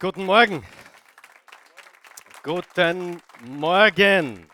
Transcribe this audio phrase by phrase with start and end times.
[0.00, 0.64] Guten Morgen.
[2.44, 4.48] Guten Morgen.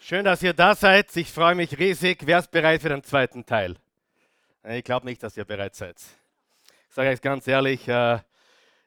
[0.00, 1.16] Schön, dass ihr da seid.
[1.16, 2.26] Ich freue mich riesig.
[2.26, 3.76] Wer ist bereit für den zweiten Teil?
[4.64, 5.96] Ich glaube nicht, dass ihr bereit seid.
[6.88, 8.18] Ich sage euch ganz ehrlich, äh,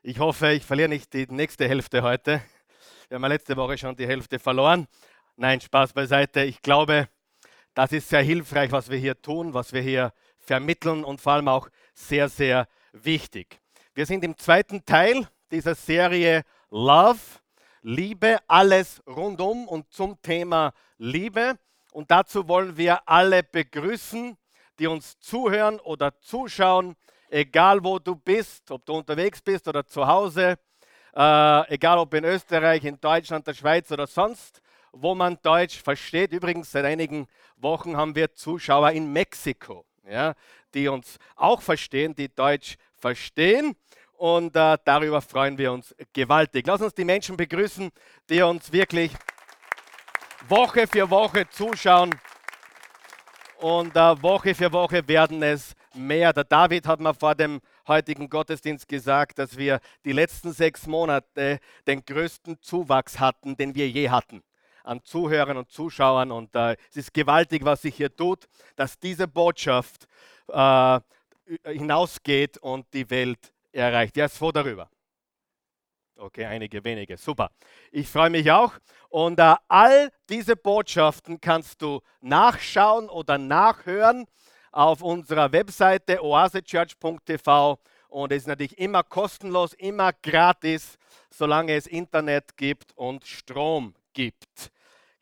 [0.02, 2.42] ich hoffe, ich verliere nicht die nächste Hälfte heute.
[3.08, 4.90] Wir haben ja letzte Woche schon die Hälfte verloren.
[5.38, 6.44] Nein, Spaß beiseite.
[6.44, 7.08] Ich glaube,
[7.74, 11.48] das ist sehr hilfreich, was wir hier tun, was wir hier vermitteln und vor allem
[11.48, 13.61] auch sehr, sehr wichtig.
[13.94, 17.20] Wir sind im zweiten Teil dieser Serie Love,
[17.82, 21.60] Liebe, alles rundum und zum Thema Liebe.
[21.92, 24.38] Und dazu wollen wir alle begrüßen,
[24.80, 26.96] die uns zuhören oder zuschauen,
[27.30, 30.58] egal wo du bist, ob du unterwegs bist oder zu Hause,
[31.14, 34.62] äh, egal ob in Österreich, in Deutschland, der Schweiz oder sonst,
[34.94, 36.32] wo man Deutsch versteht.
[36.32, 40.34] Übrigens, seit einigen Wochen haben wir Zuschauer in Mexiko, ja,
[40.74, 42.91] die uns auch verstehen, die Deutsch verstehen.
[44.18, 46.68] Und äh, darüber freuen wir uns gewaltig.
[46.68, 47.90] Lass uns die Menschen begrüßen,
[48.30, 49.12] die uns wirklich
[50.48, 52.14] Woche für Woche zuschauen.
[53.58, 56.34] Und äh, Woche für Woche werden es mehr.
[56.34, 61.60] Der David hat mir vor dem heutigen Gottesdienst gesagt, dass wir die letzten sechs Monate
[61.88, 64.44] den größten Zuwachs hatten, den wir je hatten
[64.84, 66.32] an Zuhörern und Zuschauern.
[66.32, 70.08] Und äh, es ist gewaltig, was sich hier tut, dass diese Botschaft
[70.48, 71.00] äh,
[71.66, 74.16] hinausgeht und die Welt erreicht.
[74.16, 74.90] Wer ist froh darüber?
[76.16, 77.18] Okay, einige wenige.
[77.18, 77.50] Super.
[77.92, 78.74] Ich freue mich auch.
[79.10, 84.28] Und äh, all diese Botschaften kannst du nachschauen oder nachhören
[84.72, 87.80] auf unserer Webseite oasechurch.tv.
[88.10, 90.98] Und es ist natürlich immer kostenlos, immer gratis,
[91.30, 94.72] solange es Internet gibt und Strom gibt.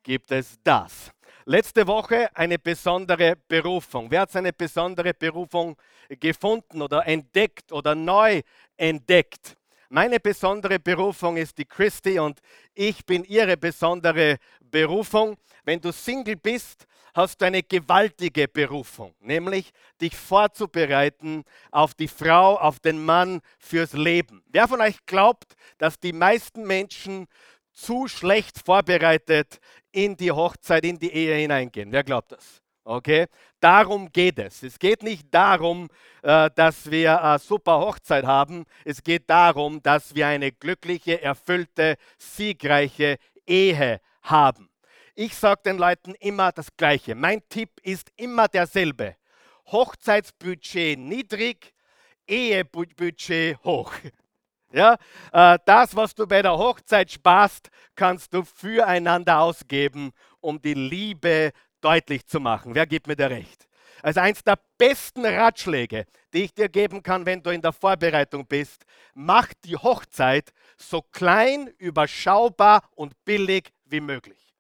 [0.04, 1.12] Gibt es das.
[1.46, 4.12] Letzte Woche eine besondere Berufung.
[4.12, 5.78] Wer hat seine besondere Berufung
[6.20, 8.42] gefunden oder entdeckt oder neu
[8.76, 9.56] entdeckt?
[9.88, 12.40] Meine besondere Berufung ist die Christi und
[12.76, 15.38] ich bin ihre besondere Berufung.
[15.64, 22.58] Wenn du Single bist, hast du eine gewaltige Berufung, nämlich dich vorzubereiten auf die Frau,
[22.58, 24.44] auf den Mann fürs Leben.
[24.50, 27.28] Wer von euch glaubt, dass die meisten Menschen
[27.80, 29.60] zu schlecht vorbereitet
[29.92, 31.92] in die Hochzeit, in die Ehe hineingehen.
[31.92, 32.62] Wer glaubt das?
[32.84, 33.28] Okay,
[33.60, 34.64] darum geht es.
[34.64, 35.90] Es geht nicht darum,
[36.24, 38.66] äh, dass wir eine super Hochzeit haben.
[38.84, 44.70] Es geht darum, dass wir eine glückliche, erfüllte, siegreiche Ehe haben.
[45.16, 47.14] Ich sage den Leuten immer das Gleiche.
[47.16, 49.16] Mein Tipp ist immer derselbe.
[49.68, 51.74] Hochzeitsbudget niedrig,
[52.28, 53.94] Ehebudget hoch.
[54.72, 54.98] Ja,
[55.32, 61.52] äh, das, was du bei der Hochzeit sparst, kannst du füreinander ausgeben, um die Liebe
[61.82, 62.76] deutlich zu machen.
[62.76, 63.68] Wer gibt mir da recht?
[64.02, 68.46] Also eins der besten Ratschläge, die ich dir geben kann, wenn du in der Vorbereitung
[68.46, 74.54] bist, mach die Hochzeit so klein, überschaubar und billig wie möglich.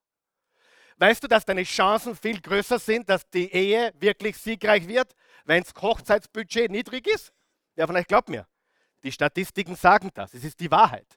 [0.97, 5.13] Weißt du, dass deine Chancen viel größer sind, dass die Ehe wirklich siegreich wird,
[5.45, 7.31] wenn das Hochzeitsbudget niedrig ist?
[7.77, 8.45] Ja, vielleicht glaubt mir.
[9.03, 10.33] Die Statistiken sagen das.
[10.33, 11.07] Es ist die Wahrheit.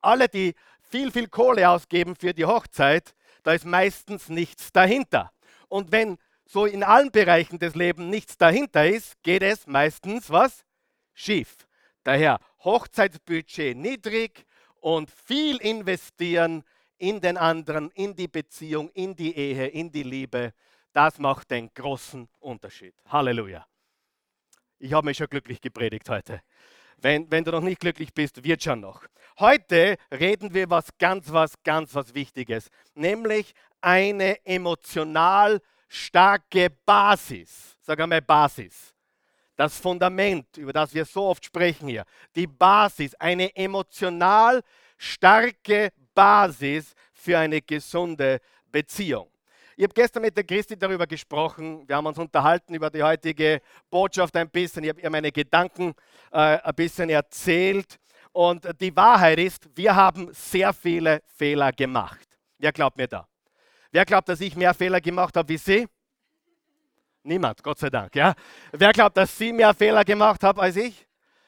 [0.00, 5.32] Alle, die viel, viel Kohle ausgeben für die Hochzeit, da ist meistens nichts dahinter.
[5.68, 10.64] Und wenn so in allen Bereichen des Lebens nichts dahinter ist, geht es meistens was?
[11.14, 11.66] Schief.
[12.04, 14.44] Daher Hochzeitsbudget niedrig
[14.80, 16.64] und viel investieren
[16.98, 20.52] in den anderen, in die Beziehung, in die Ehe, in die Liebe.
[20.92, 22.94] Das macht den großen Unterschied.
[23.06, 23.66] Halleluja.
[24.78, 26.42] Ich habe mich schon glücklich gepredigt heute.
[27.02, 29.02] Wenn, wenn du noch nicht glücklich bist, wird schon noch.
[29.40, 37.76] Heute reden wir was ganz, was ganz, was Wichtiges, nämlich eine emotional starke Basis.
[37.80, 38.94] Sag einmal Basis.
[39.56, 42.04] Das Fundament, über das wir so oft sprechen hier.
[42.36, 44.62] Die Basis, eine emotional
[44.96, 49.31] starke Basis für eine gesunde Beziehung.
[49.76, 51.88] Ich habe gestern mit der Christi darüber gesprochen.
[51.88, 54.84] Wir haben uns unterhalten über die heutige Botschaft ein bisschen.
[54.84, 55.94] Ich habe ihr meine Gedanken
[56.30, 57.98] äh, ein bisschen erzählt.
[58.32, 62.28] Und die Wahrheit ist, wir haben sehr viele Fehler gemacht.
[62.58, 63.26] Wer glaubt mir da?
[63.90, 65.88] Wer glaubt, dass ich mehr Fehler gemacht habe wie Sie?
[67.22, 68.14] Niemand, Gott sei Dank.
[68.14, 68.34] Ja?
[68.72, 71.06] Wer glaubt, dass Sie mehr Fehler gemacht haben als ich?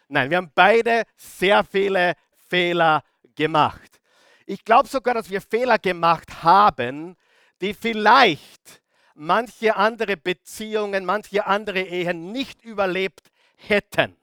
[0.08, 2.14] Nein, wir haben beide sehr viele
[2.48, 3.02] Fehler
[3.34, 4.00] gemacht.
[4.46, 7.16] Ich glaube sogar, dass wir Fehler gemacht haben,
[7.60, 8.82] die vielleicht
[9.14, 14.16] manche andere Beziehungen, manche andere Ehen nicht überlebt hätten.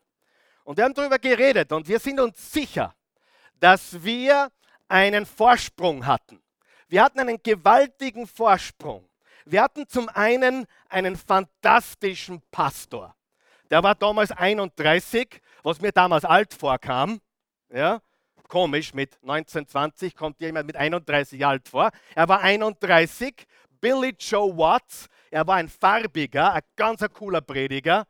[0.64, 2.94] Und wir haben darüber geredet und wir sind uns sicher,
[3.60, 4.52] dass wir
[4.88, 6.42] einen Vorsprung hatten.
[6.88, 9.08] Wir hatten einen gewaltigen Vorsprung.
[9.46, 13.16] Wir hatten zum einen einen fantastischen Pastor.
[13.70, 17.22] Der war damals 31, was mir damals alt vorkam.
[17.74, 18.02] Ja?
[18.52, 21.90] Komisch, mit 19, 20 kommt jemand mit 31 alt vor.
[22.14, 23.48] Er war 31,
[23.80, 25.08] Billy Joe Watts.
[25.30, 28.06] Er war ein farbiger, ein ganz cooler Prediger.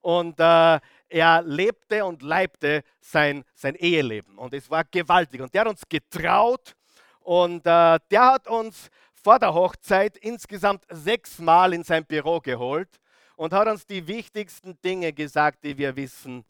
[0.00, 4.36] Und äh, er lebte und leibte sein, sein Eheleben.
[4.36, 5.40] Und es war gewaltig.
[5.40, 6.74] Und der hat uns getraut.
[7.20, 12.90] Und äh, der hat uns vor der Hochzeit insgesamt sechsmal in sein Büro geholt
[13.36, 16.44] und hat uns die wichtigsten Dinge gesagt, die wir wissen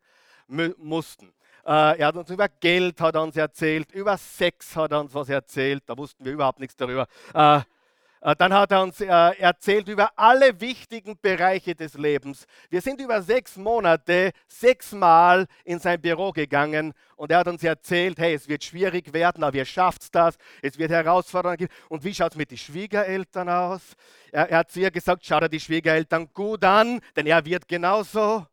[0.79, 1.35] mussten.
[1.67, 5.29] Äh, er hat uns über Geld hat uns erzählt, über Sex hat er uns was
[5.31, 7.07] erzählt, da wussten wir überhaupt nichts darüber.
[7.33, 7.61] Äh,
[8.21, 12.47] äh, dann hat er uns erzählt über alle wichtigen Bereiche des Lebens.
[12.69, 18.19] Wir sind über sechs Monate sechsmal in sein Büro gegangen und er hat uns erzählt,
[18.19, 21.73] hey, es wird schwierig werden, aber ihr schafft das, es wird Herausforderungen geben.
[21.89, 23.95] Und wie schaut es mit den Schwiegereltern aus?
[24.33, 27.69] Er, er hat zu ihr gesagt, schau dir die Schwiegereltern gut an, denn er wird
[27.69, 28.47] genauso.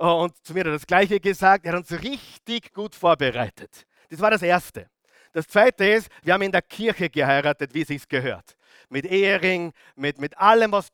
[0.00, 1.66] Oh, und zu mir hat er das Gleiche gesagt.
[1.66, 3.84] Er hat uns richtig gut vorbereitet.
[4.08, 4.88] Das war das Erste.
[5.32, 8.56] Das Zweite ist, wir haben in der Kirche geheiratet, wie es sich gehört.
[8.88, 10.92] Mit Ehering, mit, mit allem, was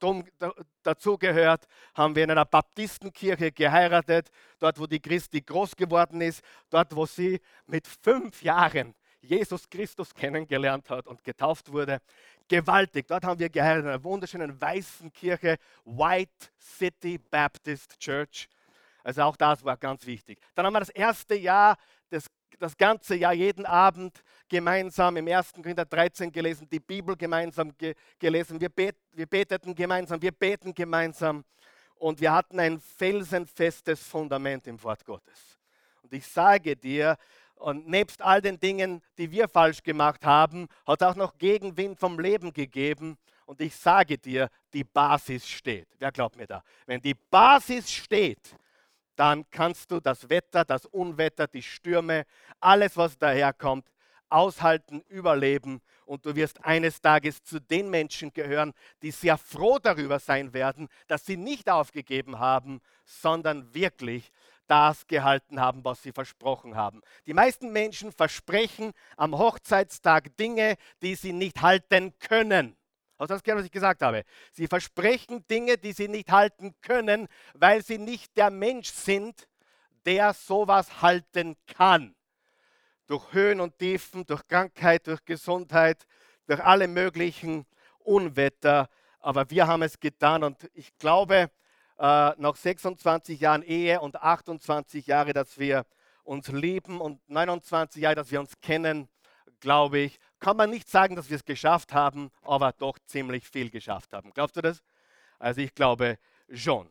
[0.83, 4.31] dazugehört, haben wir in einer Baptistenkirche geheiratet.
[4.59, 6.43] Dort, wo die Christi groß geworden ist.
[6.71, 11.99] Dort, wo sie mit fünf Jahren Jesus Christus kennengelernt hat und getauft wurde.
[12.49, 13.07] Gewaltig.
[13.07, 18.49] Dort haben wir geheiratet in einer wunderschönen weißen Kirche, White City Baptist Church.
[19.05, 20.41] Also auch das war ganz wichtig.
[20.55, 21.77] Dann haben wir das erste Jahr,
[22.11, 22.27] das,
[22.59, 25.53] das ganze Jahr, jeden Abend gemeinsam im 1.
[25.53, 28.61] Korinther 13 gelesen, die Bibel gemeinsam ge gelesen.
[28.61, 31.45] Wir, bet, wir beteten gemeinsam, wir beten gemeinsam
[31.97, 35.59] und wir hatten ein felsenfestes Fundament im Wort Gottes.
[36.03, 37.17] Und ich sage dir,
[37.57, 42.19] und nebst all den Dingen, die wir falsch gemacht haben, hat auch noch Gegenwind vom
[42.19, 43.17] Leben gegeben.
[43.47, 45.89] Und ich sage dir, die Basis steht.
[45.99, 46.63] Wer glaubt mir da?
[46.87, 48.55] Wenn die Basis steht,
[49.17, 52.25] dann kannst du das Wetter, das Unwetter, die Stürme,
[52.61, 53.87] alles, was daherkommt,
[54.29, 58.73] aushalten, überleben und du wirst eines Tages zu den Menschen gehören,
[59.03, 64.33] die sehr froh darüber sein werden, dass sie nicht aufgegeben haben, sondern wirklich
[64.67, 67.03] das gehalten haben, was sie versprochen haben.
[67.27, 72.77] Die meisten Menschen versprechen am Hochzeitstag Dinge, die sie nicht halten können.
[73.19, 74.25] Du das gehört, was ich gesagt habe?
[74.53, 79.49] Sie versprechen Dinge, die sie nicht halten können, weil sie nicht der Mensch sind,
[80.05, 82.15] der sowas halten kann.
[83.07, 86.07] Durch Höhen und Tiefen, durch Krankheit, durch Gesundheit,
[86.47, 87.67] durch alle möglichen
[88.01, 88.89] Unwetter.
[89.21, 91.51] Aber wir haben es getan und ich glaube,
[91.99, 95.87] äh, nach 26 Jahren Ehe und 28 Jahre, dass wir
[96.25, 99.09] uns lieben und 29 Jahre, dass wir uns kennen,
[99.61, 103.71] glaube ich, kann man nicht sagen, dass wir es geschafft haben, aber doch ziemlich viel
[103.71, 104.33] geschafft haben.
[104.33, 104.83] Glaubst du das?
[105.39, 106.19] Also ich glaube
[106.53, 106.91] schon.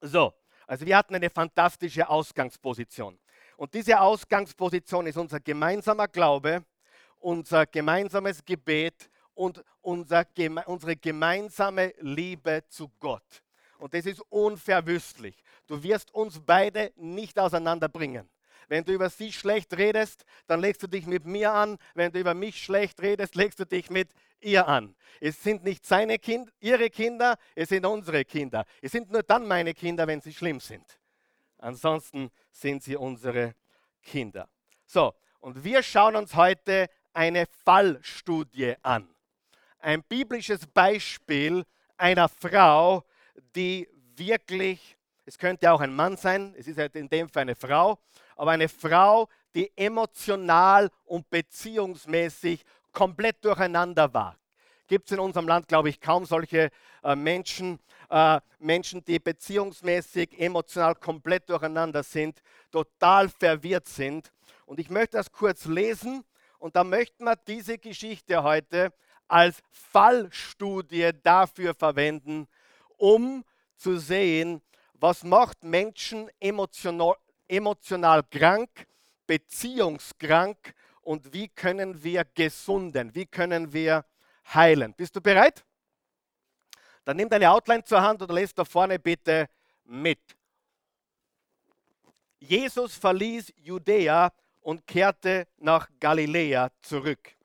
[0.00, 0.32] So,
[0.66, 3.18] also wir hatten eine fantastische Ausgangsposition.
[3.56, 6.64] Und diese Ausgangsposition ist unser gemeinsamer Glaube,
[7.18, 10.26] unser gemeinsames Gebet und unser,
[10.66, 13.42] unsere gemeinsame Liebe zu Gott.
[13.78, 15.42] Und das ist unverwüstlich.
[15.66, 18.28] Du wirst uns beide nicht auseinanderbringen.
[18.72, 21.76] Wenn du über sie schlecht redest, dann legst du dich mit mir an.
[21.92, 24.08] Wenn du über mich schlecht redest, legst du dich mit
[24.40, 24.96] ihr an.
[25.20, 28.64] Es sind nicht seine kind, ihre Kinder, es sind unsere Kinder.
[28.80, 30.86] Es sind nur dann meine Kinder, wenn sie schlimm sind.
[31.58, 33.54] Ansonsten sind sie unsere
[34.02, 34.48] Kinder.
[34.86, 39.06] So, und wir schauen uns heute eine Fallstudie an.
[39.80, 41.66] Ein biblisches Beispiel
[41.98, 43.04] einer Frau,
[43.54, 43.86] die
[44.16, 47.98] wirklich, es könnte auch ein Mann sein, es ist halt in dem Fall eine Frau,
[48.42, 54.36] aber eine Frau, die emotional und beziehungsmäßig komplett durcheinander war.
[54.88, 56.70] Gibt es in unserem Land, glaube ich, kaum solche
[57.04, 57.78] äh, Menschen,
[58.10, 64.32] äh, Menschen, die beziehungsmäßig, emotional komplett durcheinander sind, total verwirrt sind.
[64.66, 66.24] Und ich möchte das kurz lesen
[66.58, 68.92] und da möchten wir diese Geschichte heute
[69.28, 72.48] als Fallstudie dafür verwenden,
[72.96, 73.44] um
[73.76, 74.62] zu sehen,
[74.94, 77.14] was macht Menschen emotional,
[77.48, 78.86] emotional krank,
[79.26, 84.04] beziehungskrank und wie können wir gesunden, wie können wir
[84.54, 84.94] heilen.
[84.94, 85.64] Bist du bereit?
[87.04, 89.48] Dann nimm deine Outline zur Hand und lest da vorne bitte
[89.84, 90.20] mit.
[92.38, 97.36] Jesus verließ Judäa und kehrte nach Galiläa zurück.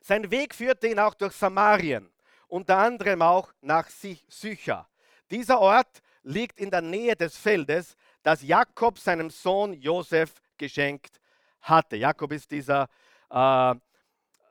[0.00, 2.10] Sein Weg führte ihn auch durch Samarien,
[2.48, 4.88] unter anderem auch nach Sychar.
[5.30, 11.20] Dieser Ort liegt in der Nähe des Feldes, das Jakob seinem Sohn Josef geschenkt
[11.60, 11.96] hatte.
[11.96, 12.84] Jakob ist dieser,
[13.30, 13.74] äh,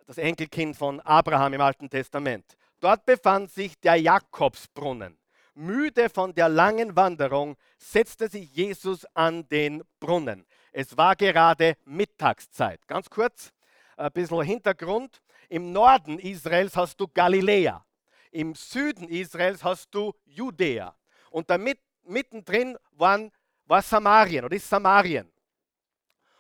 [0.06, 2.58] das Enkelkind von Abraham im Alten Testament.
[2.80, 5.18] Dort befand sich der Jakobsbrunnen.
[5.54, 10.46] Müde von der langen Wanderung setzte sich Jesus an den Brunnen.
[10.72, 12.88] Es war gerade Mittagszeit.
[12.88, 13.52] Ganz kurz,
[13.98, 15.22] ein bisschen Hintergrund.
[15.50, 17.86] Im Norden Israels hast du Galiläa.
[18.32, 20.96] Im Süden Israels hast du Judäa.
[21.32, 23.32] Und damit mittendrin waren,
[23.70, 25.32] war Samarien oder ist Samarien.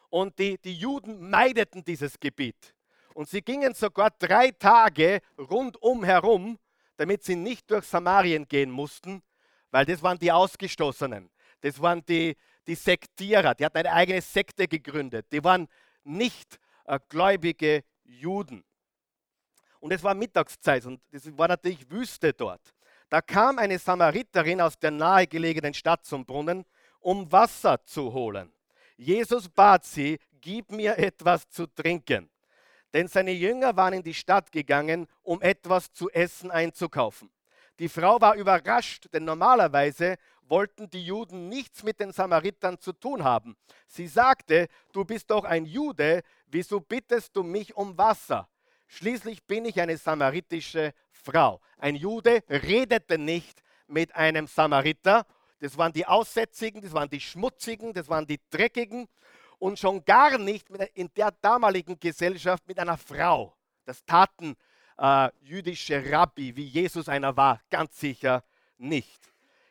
[0.10, 2.74] Und die, die Juden meideten dieses Gebiet.
[3.14, 6.58] Und sie gingen sogar drei Tage rundum herum,
[6.98, 9.22] damit sie nicht durch Samarien gehen mussten,
[9.70, 11.30] weil das waren die Ausgestoßenen.
[11.62, 13.54] Das waren die, die Sektierer.
[13.54, 15.28] Die hatten eine eigene Sekte gegründet.
[15.32, 15.68] Die waren
[16.04, 18.64] nicht äh, gläubige Juden.
[19.80, 22.62] Und es war Mittagszeit und es war natürlich Wüste dort.
[23.10, 26.66] Da kam eine Samariterin aus der nahegelegenen Stadt zum Brunnen,
[27.00, 28.52] um Wasser zu holen.
[28.98, 32.30] Jesus bat sie, gib mir etwas zu trinken.
[32.94, 37.30] Denn seine Jünger waren in die Stadt gegangen, um etwas zu essen einzukaufen.
[37.78, 43.24] Die Frau war überrascht, denn normalerweise wollten die Juden nichts mit den Samaritern zu tun
[43.24, 43.56] haben.
[43.88, 48.50] Sie sagte, du bist doch ein Jude, wieso bittest du mich um Wasser?
[48.88, 51.62] Schließlich bin ich eine samaritische Frau.
[51.78, 55.26] Ein Jude redete nicht mit einem Samariter.
[55.60, 59.08] Das waren die Aussätzigen, das waren die Schmutzigen, das waren die Dreckigen
[59.60, 63.56] und schon gar nicht in der damaligen Gesellschaft mit einer Frau.
[63.86, 64.56] Das taten
[64.98, 68.44] äh, jüdische Rabbi, wie Jesus einer war, ganz sicher
[68.78, 69.20] nicht.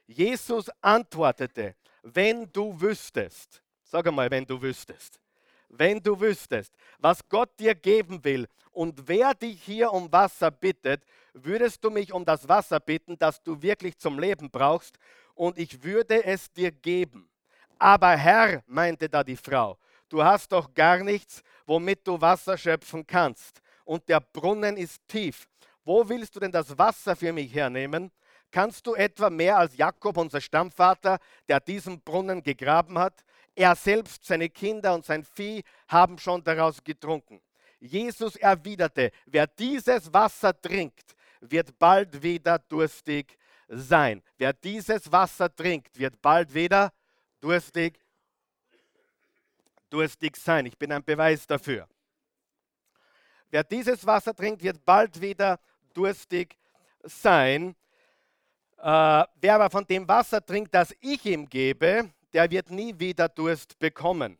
[0.07, 5.21] Jesus antwortete, wenn du wüsstest, sag einmal, wenn du wüsstest,
[5.69, 11.03] wenn du wüsstest, was Gott dir geben will und wer dich hier um Wasser bittet,
[11.33, 15.01] würdest du mich um das Wasser bitten, das du wirklich zum Leben brauchst,
[15.35, 17.29] und ich würde es dir geben.
[17.77, 19.77] Aber Herr, meinte da die Frau,
[20.09, 25.49] du hast doch gar nichts, womit du Wasser schöpfen kannst, und der Brunnen ist tief.
[25.85, 28.13] Wo willst du denn das Wasser für mich hernehmen?
[28.53, 31.19] Kannst du etwa mehr als Jakob, unser Stammvater,
[31.49, 33.25] der diesen Brunnen gegraben hat?
[33.57, 37.41] Er selbst, seine Kinder und sein Vieh haben schon daraus getrunken.
[37.81, 44.23] Jesus erwiderte, wer dieses Wasser trinkt, wird bald wieder durstig sein.
[44.37, 46.93] Wer dieses Wasser trinkt, wird bald wieder
[47.41, 48.01] durstig,
[49.91, 50.67] durstig sein.
[50.67, 51.87] Ich bin ein Beweis dafür.
[53.51, 55.61] Wer dieses Wasser trinkt, wird bald wieder
[55.95, 56.59] durstig
[57.03, 57.75] sein.
[58.79, 63.29] Äh, wer aber von dem Wasser trinkt, das ich ihm gebe, der wird nie wieder
[63.29, 64.39] Durst bekommen.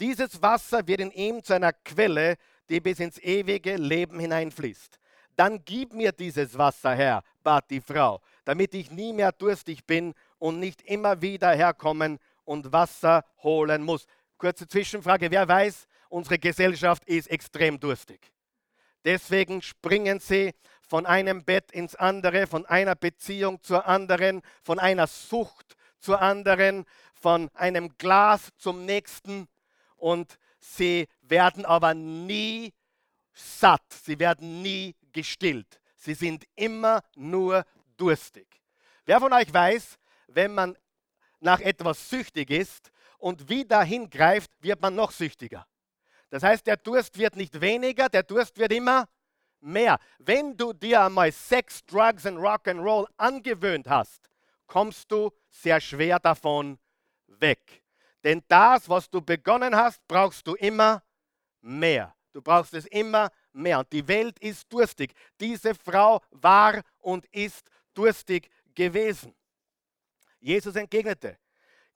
[0.00, 2.36] Dieses Wasser wird in ihm zu einer Quelle,
[2.68, 4.98] die bis ins ewige Leben hineinfließt.
[5.36, 10.14] Dann gib mir dieses Wasser, Herr, bat die Frau, damit ich nie mehr durstig bin
[10.38, 14.06] und nicht immer wieder herkommen und Wasser holen muss.
[14.36, 18.32] Kurze Zwischenfrage, wer weiß, unsere Gesellschaft ist extrem durstig.
[19.04, 25.06] Deswegen springen sie von einem Bett ins andere, von einer Beziehung zur anderen, von einer
[25.06, 29.48] Sucht zur anderen, von einem Glas zum nächsten
[29.98, 32.72] und sie werden aber nie
[33.34, 35.80] satt, sie werden nie gestillt.
[35.96, 37.64] Sie sind immer nur
[37.96, 38.46] durstig.
[39.04, 40.76] Wer von euch weiß, wenn man
[41.40, 45.66] nach etwas süchtig ist und wieder hingreift, wird man noch süchtiger.
[46.30, 49.08] Das heißt, der Durst wird nicht weniger, der Durst wird immer
[49.60, 49.98] mehr.
[50.18, 54.28] Wenn du dir einmal Sex, Drugs und Rock'n'Roll angewöhnt hast,
[54.66, 56.78] kommst du sehr schwer davon
[57.26, 57.82] weg.
[58.28, 61.02] Denn das, was du begonnen hast, brauchst du immer
[61.62, 62.14] mehr.
[62.34, 63.78] Du brauchst es immer mehr.
[63.78, 65.14] Und die Welt ist durstig.
[65.40, 69.34] Diese Frau war und ist durstig gewesen.
[70.40, 71.38] Jesus entgegnete,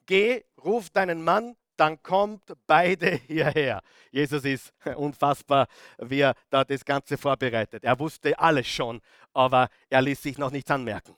[0.07, 3.83] geh, ruf deinen Mann, dann kommt beide hierher.
[4.11, 5.67] Jesus ist unfassbar,
[5.99, 7.85] wie er da das Ganze vorbereitet.
[7.85, 9.03] Er wusste alles schon,
[9.35, 11.15] aber er ließ sich noch nichts anmerken.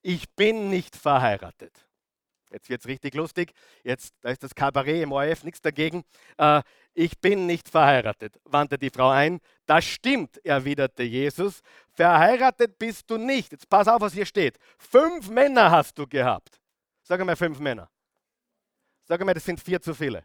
[0.00, 1.83] Ich bin nicht verheiratet.
[2.54, 3.52] Jetzt wird es richtig lustig.
[3.82, 6.04] Jetzt, da ist das Kabarett im ORF, nichts dagegen.
[6.38, 6.62] Äh,
[6.94, 9.40] ich bin nicht verheiratet, wandte die Frau ein.
[9.66, 11.62] Das stimmt, erwiderte Jesus.
[11.90, 13.50] Verheiratet bist du nicht.
[13.50, 14.56] Jetzt pass auf, was hier steht.
[14.78, 16.60] Fünf Männer hast du gehabt.
[17.02, 17.90] Sag mal fünf Männer.
[19.02, 20.24] Sag mal, das sind vier zu viele.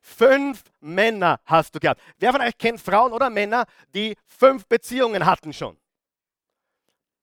[0.00, 2.00] Fünf Männer hast du gehabt.
[2.16, 5.76] Wer von euch kennt Frauen oder Männer, die fünf Beziehungen hatten schon?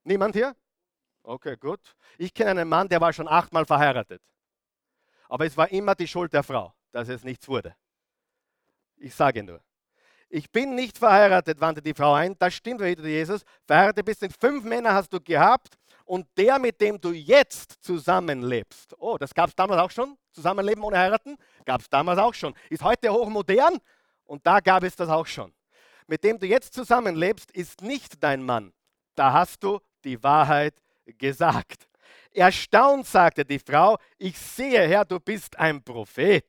[0.03, 0.55] Niemand hier?
[1.23, 1.79] Okay, gut.
[2.17, 4.21] Ich kenne einen Mann, der war schon achtmal verheiratet.
[5.29, 7.75] Aber es war immer die Schuld der Frau, dass es nichts wurde.
[8.97, 9.61] Ich sage nur.
[10.29, 12.35] Ich bin nicht verheiratet, wandte die Frau ein.
[12.39, 13.43] Das stimmt, erwiderte Jesus.
[13.65, 18.95] Verheiratet bist du, fünf Männer hast du gehabt und der, mit dem du jetzt zusammenlebst.
[18.97, 20.17] Oh, das gab es damals auch schon?
[20.31, 21.37] Zusammenleben ohne heiraten?
[21.65, 22.53] Gab es damals auch schon.
[22.69, 23.77] Ist heute hochmodern
[24.25, 25.53] und da gab es das auch schon.
[26.07, 28.73] Mit dem du jetzt zusammenlebst, ist nicht dein Mann.
[29.15, 30.82] Da hast du die Wahrheit
[31.17, 31.87] gesagt.
[32.31, 36.45] Erstaunt sagte die Frau, ich sehe, Herr, du bist ein Prophet.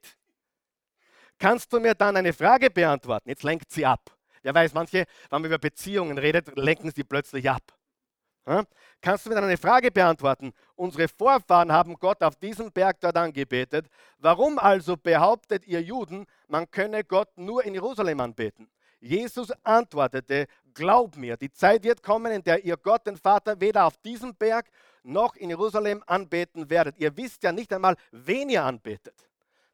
[1.39, 3.29] kannst du mir dann eine Frage beantworten?
[3.29, 4.17] Jetzt lenkt sie ab.
[4.43, 5.07] Wer weiß, manche, wenn
[5.43, 7.63] man über Beziehungen redet, lenken sie plötzlich ab.
[9.01, 10.53] Kannst du mir dann eine Frage beantworten?
[10.75, 13.89] Unsere Vorfahren haben Gott auf diesem Berg dort angebetet.
[14.19, 18.71] Warum also behauptet ihr Juden, man könne Gott nur in Jerusalem anbeten?
[19.05, 23.85] Jesus antwortete, glaub mir, die Zeit wird kommen, in der ihr Gott, den Vater, weder
[23.85, 24.71] auf diesem Berg
[25.03, 26.99] noch in Jerusalem anbeten werdet.
[26.99, 29.29] Ihr wisst ja nicht einmal, wen ihr anbetet.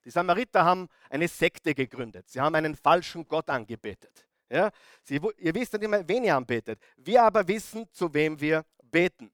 [0.04, 2.28] Die Samariter haben eine Sekte gegründet.
[2.28, 4.26] Sie haben einen falschen Gott angebetet.
[4.49, 4.70] Ja?
[5.04, 6.80] Sie, ihr wisst ja nicht mehr, wen ihr anbetet.
[6.96, 9.30] Wir aber wissen, zu wem wir beten.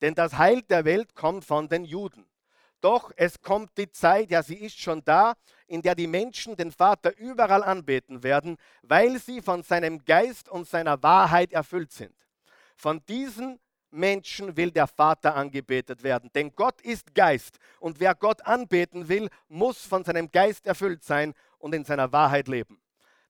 [0.00, 2.26] Denn das Heil der Welt kommt von den Juden.
[2.80, 5.34] Doch es kommt die Zeit, ja sie ist schon da,
[5.66, 10.68] in der die Menschen den Vater überall anbeten werden, weil sie von seinem Geist und
[10.68, 12.14] seiner Wahrheit erfüllt sind.
[12.76, 13.58] Von diesen
[13.90, 16.30] Menschen will der Vater angebetet werden.
[16.34, 21.34] Denn Gott ist Geist und wer Gott anbeten will, muss von seinem Geist erfüllt sein
[21.58, 22.80] und in seiner Wahrheit leben.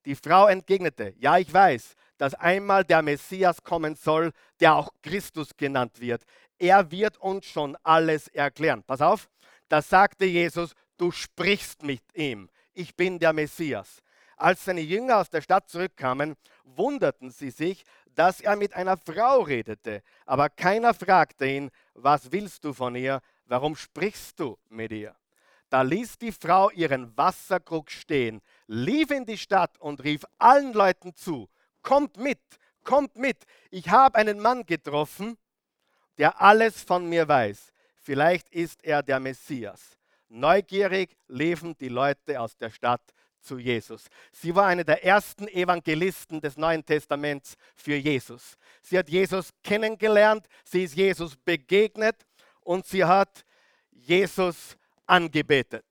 [0.05, 5.55] Die Frau entgegnete, ja ich weiß, dass einmal der Messias kommen soll, der auch Christus
[5.55, 6.23] genannt wird.
[6.57, 8.83] Er wird uns schon alles erklären.
[8.83, 9.29] Pass auf,
[9.69, 12.49] da sagte Jesus, du sprichst mit ihm.
[12.73, 14.01] Ich bin der Messias.
[14.35, 19.41] Als seine Jünger aus der Stadt zurückkamen, wunderten sie sich, dass er mit einer Frau
[19.41, 20.03] redete.
[20.25, 23.21] Aber keiner fragte ihn, was willst du von ihr?
[23.45, 25.15] Warum sprichst du mit ihr?
[25.69, 31.13] Da ließ die Frau ihren Wasserkrug stehen, lief in die Stadt und rief allen Leuten
[31.13, 31.49] zu,
[31.81, 32.39] kommt mit,
[32.83, 33.37] kommt mit,
[33.69, 35.37] ich habe einen Mann getroffen,
[36.17, 37.73] der alles von mir weiß.
[37.95, 39.97] Vielleicht ist er der Messias.
[40.29, 43.01] Neugierig liefen die Leute aus der Stadt
[43.39, 44.07] zu Jesus.
[44.31, 48.57] Sie war eine der ersten Evangelisten des Neuen Testaments für Jesus.
[48.81, 52.25] Sie hat Jesus kennengelernt, sie ist Jesus begegnet
[52.61, 53.45] und sie hat
[53.91, 55.85] Jesus angebetet.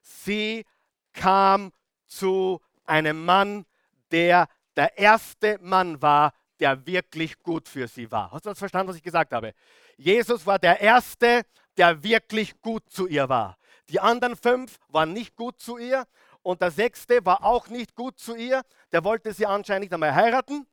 [0.00, 0.64] Sie
[1.12, 1.72] kam
[2.06, 3.66] zu einem Mann,
[4.10, 8.30] der der erste Mann war, der wirklich gut für sie war.
[8.30, 9.52] Hast du das verstanden, was ich gesagt habe?
[9.96, 11.42] Jesus war der erste,
[11.76, 13.58] der wirklich gut zu ihr war.
[13.92, 16.06] Die anderen fünf waren nicht gut zu ihr
[16.40, 18.62] und der sechste war auch nicht gut zu ihr.
[18.90, 20.66] Der wollte sie anscheinend nicht einmal heiraten.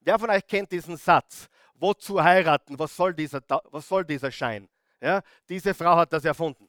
[0.00, 1.48] Wer von euch kennt diesen Satz?
[1.74, 2.78] Wozu heiraten?
[2.78, 4.70] Was soll dieser, was soll dieser Schein?
[5.02, 6.66] Ja, diese Frau hat das erfunden.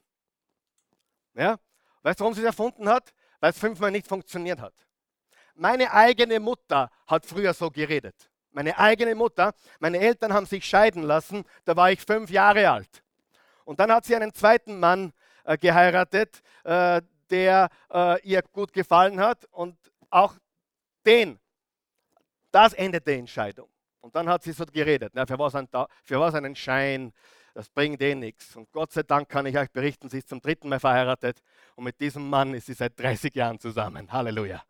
[1.32, 1.56] Ja?
[2.02, 3.14] Weißt du, warum sie es erfunden hat?
[3.40, 4.74] Weil es fünfmal nicht funktioniert hat.
[5.54, 8.30] Meine eigene Mutter hat früher so geredet.
[8.50, 13.02] Meine eigene Mutter, meine Eltern haben sich scheiden lassen, da war ich fünf Jahre alt.
[13.64, 15.12] Und dann hat sie einen zweiten Mann
[15.58, 19.76] geheiratet, äh, der äh, ihr gut gefallen hat und
[20.10, 20.34] auch
[21.04, 21.38] den,
[22.50, 23.68] das endete die Entscheidung.
[24.00, 25.68] Und dann hat sie so geredet, na, für, was ein,
[26.02, 27.12] für was einen Schein,
[27.54, 28.54] das bringt eh nichts.
[28.54, 31.40] Und Gott sei Dank kann ich euch berichten, sie ist zum dritten Mal verheiratet
[31.74, 34.12] und mit diesem Mann ist sie seit 30 Jahren zusammen.
[34.12, 34.62] Halleluja.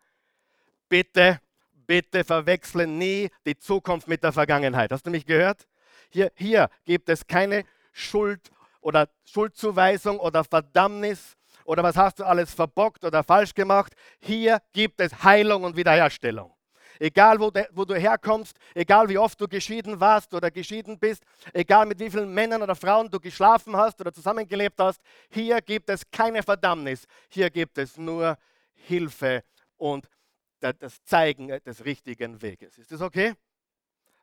[0.87, 1.41] Bitte,
[1.73, 4.91] bitte verwechseln nie die Zukunft mit der Vergangenheit.
[4.91, 5.67] Hast du mich gehört?
[6.09, 8.51] Hier, hier gibt es keine Schuld
[8.85, 13.93] oder Schuldzuweisung oder Verdammnis oder was hast du alles verbockt oder falsch gemacht.
[14.19, 16.53] Hier gibt es Heilung und Wiederherstellung.
[16.99, 21.23] Egal, wo, de, wo, du herkommst, egal wie oft du geschieden warst oder geschieden bist,
[21.51, 25.89] egal mit wie vielen Männern oder Frauen du geschlafen hast oder zusammengelebt hast, hier gibt
[25.89, 27.05] es keine Verdammnis.
[27.29, 28.37] Hier gibt es nur
[28.75, 29.43] Hilfe
[29.77, 30.07] und
[30.59, 32.77] das Zeigen des richtigen Weges.
[32.77, 33.33] Ist das okay?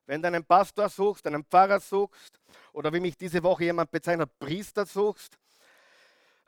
[0.07, 2.41] Wenn du einen Pastor suchst, einen Pfarrer suchst
[2.73, 5.39] oder wie mich diese Woche jemand bezeichnet, Priester suchst,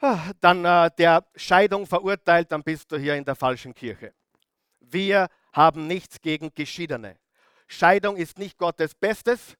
[0.00, 4.12] ah, dann äh, der Scheidung verurteilt, dann bist du hier in der falschen Kirche.
[4.80, 7.16] Wir haben nichts gegen Geschiedene.
[7.66, 9.56] Scheidung ist nicht Gottes Bestes,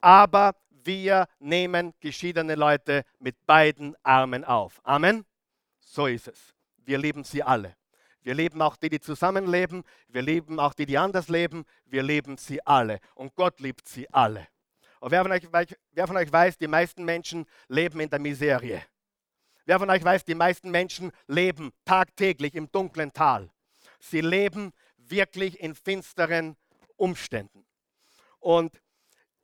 [0.00, 4.80] aber wir nehmen geschiedene Leute mit beiden Armen auf.
[4.84, 5.24] Amen.
[5.80, 6.54] So ist es.
[6.84, 7.74] Wir lieben sie alle.
[8.26, 9.84] Wir lieben auch die, die zusammenleben.
[10.08, 11.64] Wir lieben auch die, die anders leben.
[11.84, 12.98] Wir lieben sie alle.
[13.14, 14.48] Und Gott liebt sie alle.
[14.98, 15.46] Und wer von, euch,
[15.92, 18.82] wer von euch weiß, die meisten Menschen leben in der Miserie.
[19.64, 23.48] Wer von euch weiß, die meisten Menschen leben tagtäglich im dunklen Tal.
[24.00, 26.56] Sie leben wirklich in finsteren
[26.96, 27.64] Umständen.
[28.40, 28.82] Und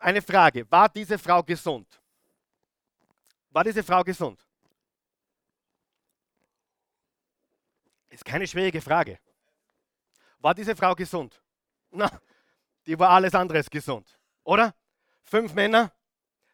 [0.00, 2.02] eine Frage, war diese Frau gesund?
[3.50, 4.44] War diese Frau gesund?
[8.12, 9.18] Ist keine schwierige Frage.
[10.38, 11.42] War diese Frau gesund?
[11.90, 12.10] Na,
[12.86, 14.74] die war alles anderes gesund, oder?
[15.24, 15.92] Fünf Männer,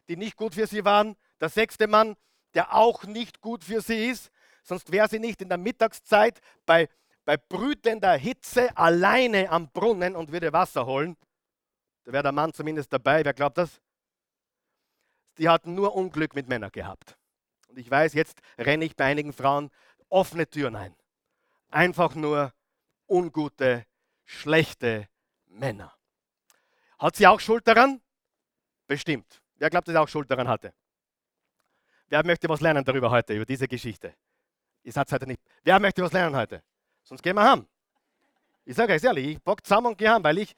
[0.07, 1.15] die nicht gut für sie waren.
[1.41, 2.15] Der sechste Mann,
[2.53, 4.31] der auch nicht gut für sie ist.
[4.63, 6.87] Sonst wäre sie nicht in der Mittagszeit bei
[7.29, 11.15] bei brütender Hitze alleine am Brunnen und würde Wasser holen.
[12.03, 13.23] Da wäre der Mann zumindest dabei.
[13.23, 13.79] Wer glaubt das?
[15.37, 17.19] Die hatten nur Unglück mit Männern gehabt.
[17.67, 19.69] Und ich weiß, jetzt renne ich bei einigen Frauen
[20.09, 20.95] offene Türen ein.
[21.69, 22.53] Einfach nur
[23.07, 23.85] ungute,
[24.25, 25.07] schlechte
[25.47, 25.93] Männer.
[26.97, 28.01] Hat sie auch Schuld daran?
[28.87, 29.41] Bestimmt.
[29.55, 30.73] Wer glaubt, dass sie auch Schuld daran hatte?
[32.07, 34.15] Wer möchte was lernen darüber heute, über diese Geschichte?
[34.83, 35.41] Ihr seid heute nicht.
[35.63, 36.63] Wer möchte was lernen heute?
[37.03, 37.67] Sonst gehen wir heim.
[38.65, 40.55] Ich sage euch ehrlich, ich bock zusammen und gehe heim, weil ich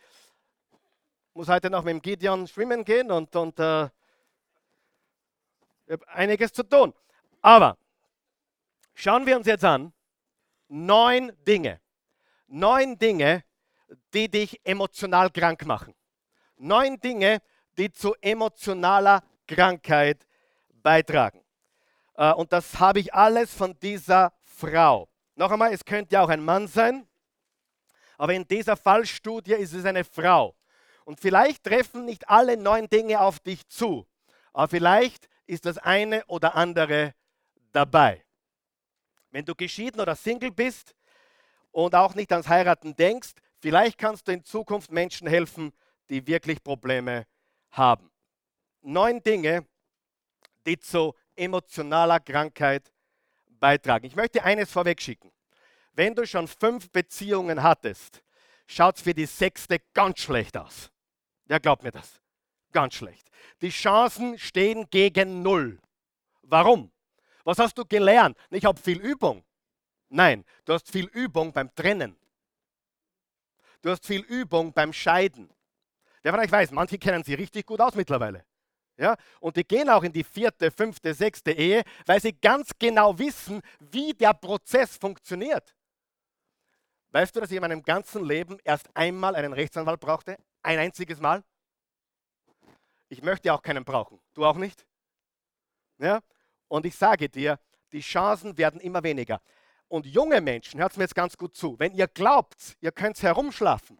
[1.33, 3.89] muss heute noch mit dem Gideon schwimmen gehen und, und äh,
[5.89, 6.93] habe einiges zu tun.
[7.41, 7.77] Aber
[8.93, 9.93] schauen wir uns jetzt an,
[10.71, 11.81] neun Dinge,
[12.47, 13.43] neun Dinge,
[14.13, 15.93] die dich emotional krank machen.
[16.55, 17.41] Neun Dinge,
[17.77, 20.25] die zu emotionaler Krankheit
[20.71, 21.43] beitragen.
[22.15, 25.09] Äh, und das habe ich alles von dieser Frau.
[25.35, 27.05] Noch einmal, es könnte ja auch ein Mann sein,
[28.17, 30.55] aber in dieser Fallstudie ist es eine Frau.
[31.03, 34.07] Und vielleicht treffen nicht alle neun Dinge auf dich zu,
[34.53, 37.13] aber vielleicht ist das eine oder andere
[37.73, 38.23] dabei.
[39.31, 40.93] Wenn du geschieden oder Single bist
[41.71, 45.71] und auch nicht ans Heiraten denkst, vielleicht kannst du in Zukunft Menschen helfen,
[46.09, 47.25] die wirklich Probleme
[47.71, 48.11] haben.
[48.81, 49.65] Neun Dinge,
[50.65, 52.91] die zu emotionaler Krankheit
[53.47, 54.05] beitragen.
[54.05, 55.31] Ich möchte eines vorwegschicken.
[55.93, 58.21] Wenn du schon fünf Beziehungen hattest,
[58.67, 60.91] schaut es für die sechste ganz schlecht aus.
[61.45, 62.21] Wer glaubt mir das?
[62.71, 63.29] Ganz schlecht.
[63.61, 65.79] Die Chancen stehen gegen Null.
[66.43, 66.91] Warum?
[67.43, 68.37] Was hast du gelernt?
[68.49, 69.43] Ich habe viel Übung.
[70.09, 72.17] Nein, du hast viel Übung beim Trennen.
[73.81, 75.49] Du hast viel Übung beim Scheiden.
[76.21, 78.45] Wer von euch weiß, manche kennen sie richtig gut aus mittlerweile.
[78.97, 79.15] Ja?
[79.39, 83.61] Und die gehen auch in die vierte, fünfte, sechste Ehe, weil sie ganz genau wissen,
[83.79, 85.75] wie der Prozess funktioniert.
[87.09, 90.37] Weißt du, dass ich in meinem ganzen Leben erst einmal einen Rechtsanwalt brauchte?
[90.61, 91.43] Ein einziges Mal?
[93.09, 94.21] Ich möchte auch keinen brauchen.
[94.33, 94.85] Du auch nicht?
[95.97, 96.21] Ja?
[96.71, 97.59] Und ich sage dir,
[97.91, 99.41] die Chancen werden immer weniger.
[99.89, 103.99] Und junge Menschen, hört mir jetzt ganz gut zu, wenn ihr glaubt, ihr könnt herumschlafen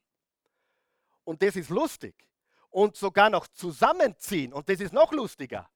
[1.26, 2.16] und das ist lustig
[2.70, 5.70] und sogar noch zusammenziehen und das ist noch lustiger.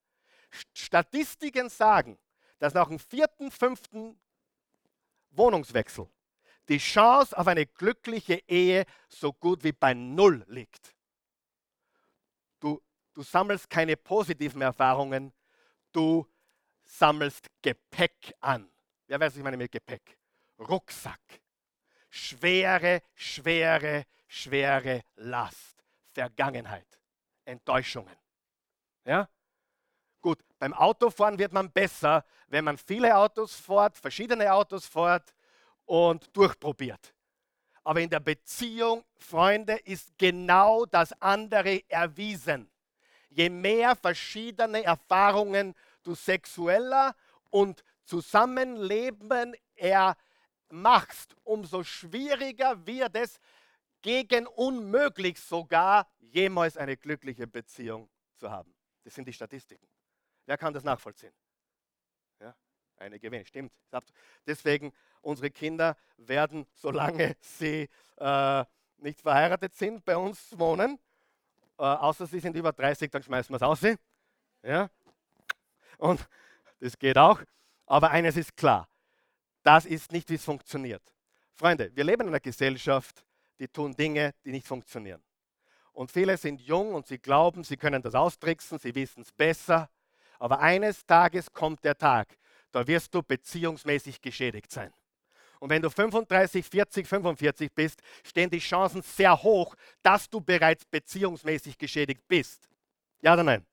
[0.74, 2.18] Statistiken sagen,
[2.60, 4.18] dass nach dem vierten, fünften
[5.32, 6.08] Wohnungswechsel
[6.70, 10.96] die Chance auf eine glückliche Ehe so gut wie bei Null liegt.
[12.62, 12.82] Du,
[13.14, 15.34] du sammelst keine positiven Erfahrungen,
[15.92, 16.26] du
[16.86, 18.70] sammelst Gepäck an.
[19.08, 20.18] Wer weiß, was ich meine mit Gepäck?
[20.60, 21.42] Rucksack.
[22.10, 25.84] Schwere, schwere, schwere Last.
[26.14, 26.88] Vergangenheit.
[27.44, 28.16] Enttäuschungen.
[29.06, 29.30] Ja?
[30.22, 35.36] Gut, beim Autofahren wird man besser, wenn man viele Autos fährt, verschiedene Autos fährt
[35.86, 37.14] und durchprobiert.
[37.84, 42.72] Aber in der Beziehung, Freunde, ist genau das andere erwiesen.
[43.30, 45.76] Je mehr verschiedene Erfahrungen
[46.08, 47.16] du sexueller
[47.50, 53.40] und Zusammenleben ermachst, umso schwieriger wird es,
[54.02, 58.76] gegen unmöglich sogar, jemals eine glückliche Beziehung zu haben.
[59.04, 59.88] Das sind die Statistiken.
[60.46, 61.34] Wer kann das nachvollziehen?
[62.40, 62.56] Ja,
[62.98, 63.74] einige wenig, stimmt.
[64.46, 68.66] Deswegen, unsere Kinder werden, solange sie äh,
[68.98, 71.00] nicht verheiratet sind, bei uns wohnen.
[71.80, 73.82] Äh, außer sie sind über 30, dann schmeißen wir es aus.
[74.62, 74.90] Ja?
[75.98, 76.28] Und
[76.80, 77.42] das geht auch.
[77.86, 78.88] Aber eines ist klar,
[79.64, 81.02] das ist nicht, wie es funktioniert.
[81.54, 83.26] Freunde, wir leben in einer Gesellschaft,
[83.60, 85.24] die tun Dinge, die nicht funktionieren.
[85.94, 89.90] Und viele sind jung und sie glauben, sie können das austricksen, sie wissen es besser.
[90.40, 92.38] Aber eines Tages kommt der Tag,
[92.72, 94.94] da wirst du beziehungsmäßig geschädigt sein.
[95.60, 100.84] Und wenn du 35, 40, 45 bist, stehen die Chancen sehr hoch, dass du bereits
[100.86, 102.68] beziehungsmäßig geschädigt bist.
[103.22, 103.66] Ja oder nein?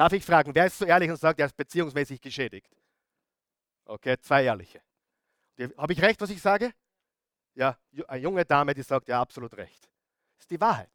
[0.00, 2.74] Darf ich fragen, wer ist so ehrlich und sagt, er ist beziehungsmäßig geschädigt?
[3.84, 4.80] Okay, zwei ehrliche.
[5.76, 6.72] Habe ich recht, was ich sage?
[7.52, 7.76] Ja,
[8.08, 9.90] eine junge Dame, die sagt, ja, absolut recht.
[10.38, 10.88] Das ist die Wahrheit.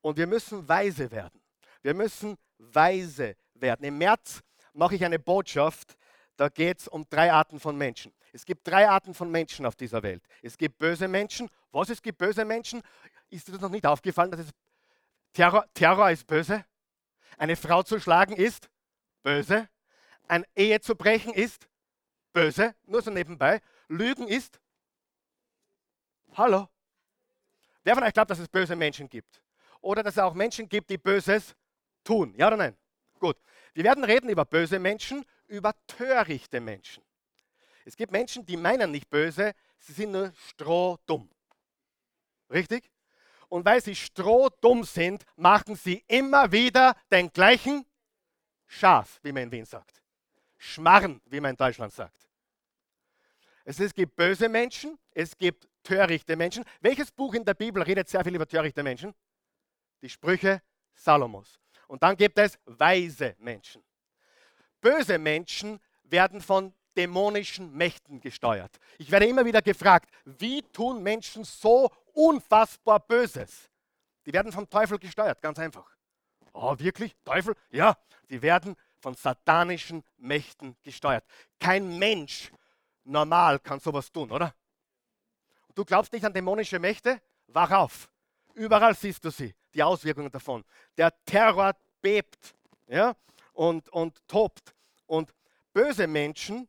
[0.00, 1.42] Und wir müssen weise werden.
[1.82, 3.84] Wir müssen weise werden.
[3.84, 4.40] Im März
[4.72, 5.94] mache ich eine Botschaft,
[6.38, 8.14] da geht es um drei Arten von Menschen.
[8.32, 10.22] Es gibt drei Arten von Menschen auf dieser Welt.
[10.40, 11.50] Es gibt böse Menschen.
[11.70, 12.80] Was es gibt böse Menschen?
[13.28, 14.50] Ist dir das noch nicht aufgefallen, dass es
[15.34, 16.64] Terror, Terror ist böse?
[17.38, 18.70] Eine Frau zu schlagen ist
[19.22, 19.68] böse.
[20.28, 21.68] Eine Ehe zu brechen ist
[22.32, 22.74] böse.
[22.84, 23.60] Nur so nebenbei.
[23.88, 24.60] Lügen ist
[26.34, 26.68] Hallo?
[27.84, 29.42] Wer von euch glaubt, dass es böse Menschen gibt?
[29.80, 31.54] Oder dass es auch Menschen gibt, die Böses
[32.04, 32.34] tun?
[32.36, 32.76] Ja oder nein?
[33.18, 33.36] Gut.
[33.74, 37.02] Wir werden reden über böse Menschen, über törichte Menschen.
[37.84, 41.28] Es gibt Menschen, die meinen nicht böse, sie sind nur strohdumm.
[42.50, 42.90] Richtig?
[43.52, 47.84] Und weil sie strohdumm sind, machen sie immer wieder den gleichen
[48.66, 50.02] Schaf, wie man in Wien sagt.
[50.56, 52.16] Schmarren, wie man in Deutschland sagt.
[53.66, 56.64] Es, gibt böse Menschen, es gibt törichte Menschen.
[56.80, 59.12] Welches Buch in der Bibel redet sehr viel über törichte Menschen?
[60.00, 60.62] Die Sprüche
[60.94, 61.60] Salomos.
[61.88, 63.84] Und dann gibt es weise Menschen.
[64.80, 68.78] Böse Menschen werden von dämonischen Mächten gesteuert.
[68.98, 73.70] Ich werde immer wieder gefragt, wie tun Menschen so unfassbar Böses?
[74.26, 75.96] Die werden vom Teufel gesteuert, ganz einfach.
[76.52, 77.16] Oh, wirklich?
[77.24, 77.54] Teufel?
[77.70, 77.96] Ja,
[78.28, 81.24] die werden von satanischen Mächten gesteuert.
[81.58, 82.52] Kein Mensch
[83.04, 84.54] normal kann sowas tun, oder?
[85.74, 87.20] Du glaubst nicht an dämonische Mächte?
[87.48, 88.08] Wach auf.
[88.54, 90.64] Überall siehst du sie, die Auswirkungen davon.
[90.96, 92.54] Der Terror bebt
[92.86, 93.16] ja,
[93.52, 94.74] und, und tobt.
[95.06, 95.34] Und
[95.72, 96.68] böse Menschen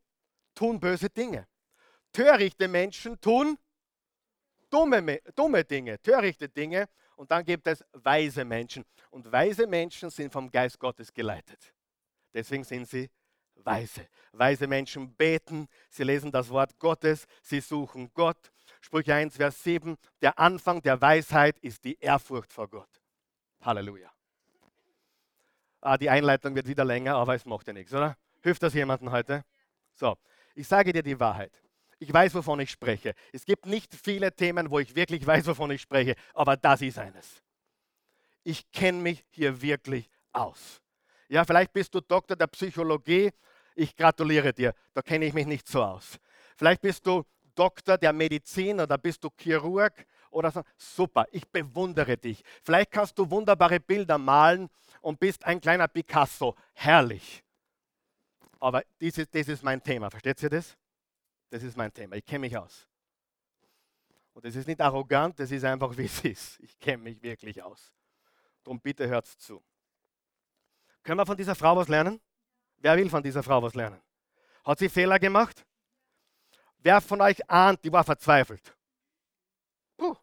[0.56, 1.48] tun böse Dinge.
[2.12, 3.58] Törichte Menschen tun
[4.74, 6.88] dumme, dumme Dinge, törichte Dinge.
[7.16, 8.84] Und dann gibt es weise Menschen.
[9.12, 11.74] Und weise Menschen sind vom Geist Gottes geleitet.
[12.34, 13.10] Deswegen sind sie
[13.56, 14.08] weise.
[14.32, 18.52] Weise Menschen beten, sie lesen das Wort Gottes, sie suchen Gott.
[18.82, 22.90] Sprüche 1, Vers 7, der Anfang der Weisheit ist die Ehrfurcht vor Gott.
[23.62, 24.12] Halleluja.
[25.80, 28.18] Ah, die Einleitung wird wieder länger, aber es macht ja nichts, oder?
[28.42, 29.44] Hilft das jemandem heute?
[29.94, 30.18] So,
[30.56, 31.63] ich sage dir die Wahrheit.
[32.04, 33.16] Ich weiß, wovon ich spreche.
[33.32, 37.00] Es gibt nicht viele Themen, wo ich wirklich weiß, wovon ich spreche, aber das ist
[37.00, 37.42] eines.
[38.44, 40.82] Ich kenne mich hier wirklich aus.
[41.30, 43.32] Ja, vielleicht bist du Doktor der Psychologie.
[43.74, 46.20] Ich gratuliere dir, da kenne ich mich nicht so aus.
[46.58, 47.24] Vielleicht bist du
[47.56, 50.62] Doktor der Medizin oder bist du Chirurg oder so.
[50.76, 52.44] Super, ich bewundere dich.
[52.64, 56.54] Vielleicht kannst du wunderbare Bilder malen und bist ein kleiner Picasso.
[56.74, 57.46] Herrlich.
[58.60, 60.10] Aber dieses, das ist mein Thema.
[60.10, 60.78] Versteht ihr das?
[61.54, 62.16] Das ist mein Thema.
[62.16, 62.88] Ich kenne mich aus.
[64.34, 66.60] Und das ist nicht arrogant, das ist einfach, wie es ist.
[66.62, 67.94] Ich kenne mich wirklich aus.
[68.64, 69.64] Darum bitte hört zu.
[71.04, 72.20] Können wir von dieser Frau was lernen?
[72.78, 74.02] Wer will von dieser Frau was lernen?
[74.66, 75.64] Hat sie Fehler gemacht?
[76.80, 78.76] Wer von euch ahnt, die war verzweifelt?
[79.96, 80.16] Puh.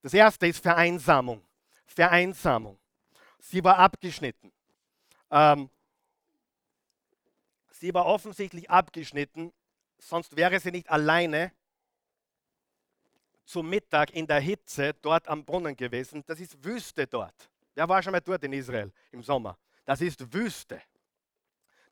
[0.00, 1.44] Das erste ist Vereinsamung.
[1.84, 2.78] Vereinsamung.
[3.38, 4.50] Sie war abgeschnitten.
[5.30, 5.68] Ähm,
[7.70, 9.52] sie war offensichtlich abgeschnitten,
[9.98, 11.52] sonst wäre sie nicht alleine
[13.44, 16.24] zum Mittag in der Hitze dort am Brunnen gewesen.
[16.26, 17.50] Das ist Wüste dort.
[17.74, 19.58] Wer war schon mal dort in Israel im Sommer?
[19.84, 20.80] Das ist Wüste.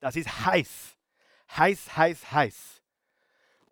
[0.01, 0.97] Das ist heiß.
[1.57, 2.83] Heiß, heiß, heiß.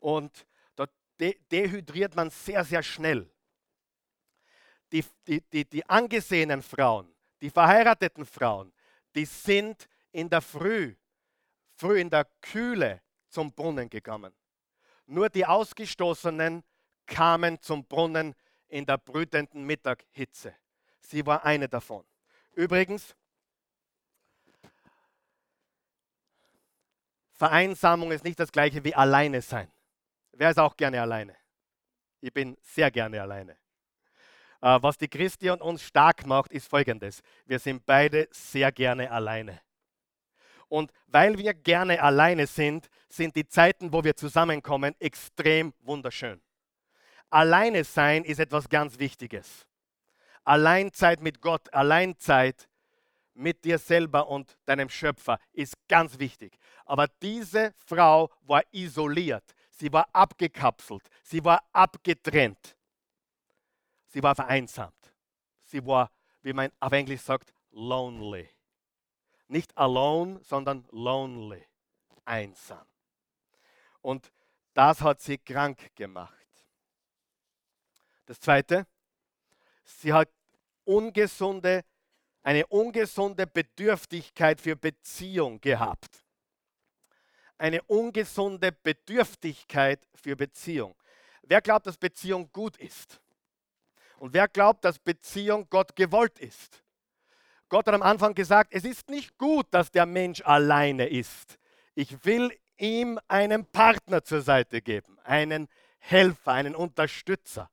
[0.00, 3.30] Und dort dehydriert man sehr, sehr schnell.
[4.92, 8.72] Die, die, die, die angesehenen Frauen, die verheirateten Frauen,
[9.14, 10.94] die sind in der Früh,
[11.74, 14.34] früh in der Kühle zum Brunnen gekommen.
[15.06, 16.62] Nur die Ausgestoßenen
[17.06, 18.34] kamen zum Brunnen
[18.68, 20.54] in der brütenden Mittaghitze.
[21.00, 22.04] Sie war eine davon.
[22.52, 23.16] Übrigens,
[27.32, 29.72] Vereinsamung ist nicht das gleiche wie alleine sein.
[30.32, 31.36] Wer ist auch gerne alleine?
[32.20, 33.52] Ich bin sehr gerne alleine.
[34.60, 37.22] Äh, was die Christi und uns stark macht, ist folgendes.
[37.46, 39.60] Wir sind beide sehr gerne alleine.
[40.70, 46.40] Und weil wir gerne alleine sind, sind die Zeiten, wo wir zusammenkommen, extrem wunderschön.
[47.28, 49.66] Alleine sein ist etwas ganz Wichtiges.
[50.44, 52.68] Alleinzeit mit Gott, Alleinzeit
[53.34, 56.58] mit dir selber und deinem Schöpfer ist ganz wichtig.
[56.86, 62.74] Aber diese Frau war isoliert, sie war abgekapselt, sie war abgetrennt,
[64.06, 64.94] sie war vereinsamt.
[65.70, 66.10] Sie war,
[66.42, 68.48] wie man auf Englisch sagt, lonely.
[69.50, 71.66] Nicht alone, sondern lonely,
[72.24, 72.86] einsam.
[74.00, 74.32] Und
[74.74, 76.46] das hat sie krank gemacht.
[78.26, 78.86] Das Zweite,
[79.82, 80.28] sie hat
[80.84, 81.84] ungesunde
[82.42, 86.24] eine ungesunde Bedürftigkeit für Beziehung gehabt.
[87.58, 90.94] Eine ungesunde Bedürftigkeit für Beziehung.
[91.42, 93.20] Wer glaubt, dass Beziehung gut ist?
[94.18, 96.82] Und wer glaubt, dass Beziehung Gott gewollt ist?
[97.70, 101.58] Gott hat am Anfang gesagt, es ist nicht gut, dass der Mensch alleine ist.
[101.94, 107.70] Ich will ihm einen Partner zur Seite geben, einen Helfer, einen Unterstützer.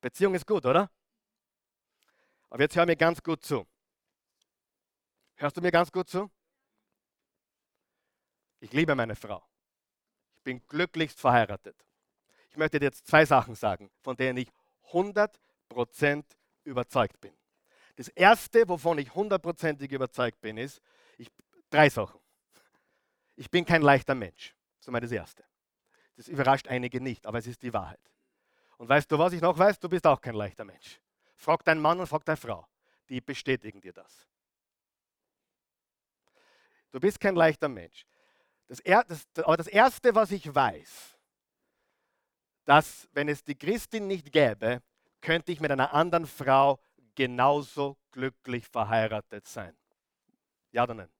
[0.00, 0.90] Beziehung ist gut, oder?
[2.48, 3.66] Aber jetzt hör mir ganz gut zu.
[5.36, 6.30] Hörst du mir ganz gut zu?
[8.60, 9.42] Ich liebe meine Frau.
[10.36, 11.76] Ich bin glücklichst verheiratet.
[12.48, 14.48] Ich möchte dir jetzt zwei Sachen sagen, von denen ich
[14.90, 16.24] 100%
[16.64, 17.34] überzeugt bin.
[17.96, 20.80] Das erste, wovon ich hundertprozentig überzeugt bin, ist
[21.16, 21.30] ich,
[21.70, 22.20] drei Sachen.
[23.36, 24.54] Ich bin kein leichter Mensch.
[24.78, 25.44] Das ist mal das erste.
[26.16, 28.00] Das überrascht einige nicht, aber es ist die Wahrheit.
[28.78, 29.78] Und weißt du, was ich noch weiß?
[29.78, 31.00] Du bist auch kein leichter Mensch.
[31.36, 32.66] Frag deinen Mann und frag deine Frau.
[33.08, 34.26] Die bestätigen dir das.
[36.90, 38.06] Du bist kein leichter Mensch.
[38.68, 41.16] Das, er, das, aber das Erste, was ich weiß,
[42.64, 44.82] dass wenn es die Christin nicht gäbe,
[45.20, 46.78] könnte ich mit einer anderen Frau
[47.14, 49.76] genauso glücklich verheiratet sein.
[50.72, 51.10] Ja oder nein?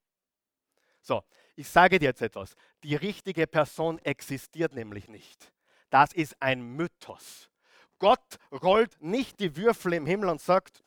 [1.00, 1.22] So,
[1.56, 2.56] ich sage dir jetzt etwas.
[2.82, 5.52] Die richtige Person existiert nämlich nicht.
[5.90, 7.50] Das ist ein Mythos.
[7.98, 10.82] Gott rollt nicht die Würfel im Himmel und sagt,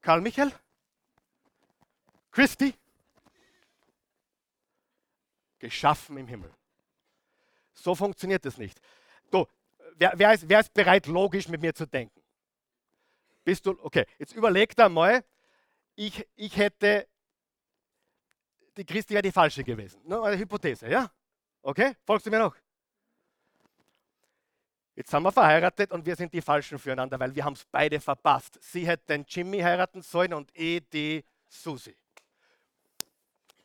[0.00, 0.52] Karl Michael,
[2.32, 2.74] Christi,
[5.58, 6.52] geschaffen im Himmel.
[7.74, 8.80] So funktioniert es nicht.
[9.30, 9.46] Du,
[9.96, 12.19] wer, wer, ist, wer ist bereit, logisch mit mir zu denken?
[13.44, 15.24] Bist du, okay, jetzt überleg da mal,
[15.94, 17.08] ich, ich hätte,
[18.76, 20.00] die Christi wäre die falsche gewesen.
[20.04, 21.10] Nur eine Hypothese, ja?
[21.62, 22.56] Okay, folgst du mir noch?
[24.94, 28.00] Jetzt sind wir verheiratet und wir sind die Falschen füreinander, weil wir haben es beide
[28.00, 28.58] verpasst.
[28.62, 31.96] Sie hätte den Jimmy heiraten sollen und eh die Susi.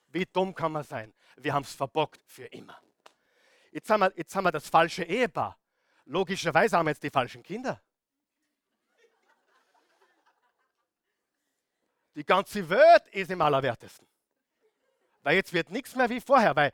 [0.07, 1.13] Wie dumm kann man sein?
[1.35, 2.79] Wir haben es verbockt für immer.
[3.71, 5.57] Jetzt haben, wir, jetzt haben wir das falsche Ehepaar.
[6.05, 7.81] Logischerweise haben wir jetzt die falschen Kinder.
[12.15, 14.07] Die ganze Welt ist im Allerwertesten.
[15.21, 16.71] Weil jetzt wird nichts mehr wie vorher, weil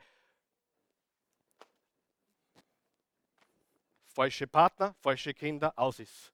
[4.06, 6.32] falsche Partner, falsche Kinder, aus ist.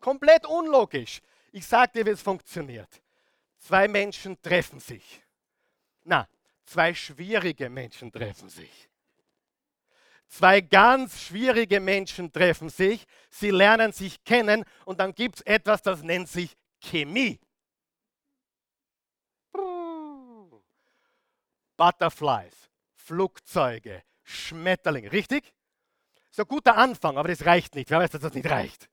[0.00, 1.20] Komplett unlogisch.
[1.52, 3.00] Ich sage dir, wie es funktioniert.
[3.58, 5.22] Zwei Menschen treffen sich.
[6.04, 6.28] Na,
[6.64, 8.88] zwei schwierige Menschen treffen sich.
[10.28, 15.80] Zwei ganz schwierige Menschen treffen sich, sie lernen sich kennen und dann gibt es etwas,
[15.80, 17.40] das nennt sich Chemie.
[21.76, 25.54] Butterflies, Flugzeuge, Schmetterlinge, richtig?
[26.30, 27.88] So ein guter Anfang, aber das reicht nicht.
[27.90, 28.88] Wer weiß, dass das nicht reicht?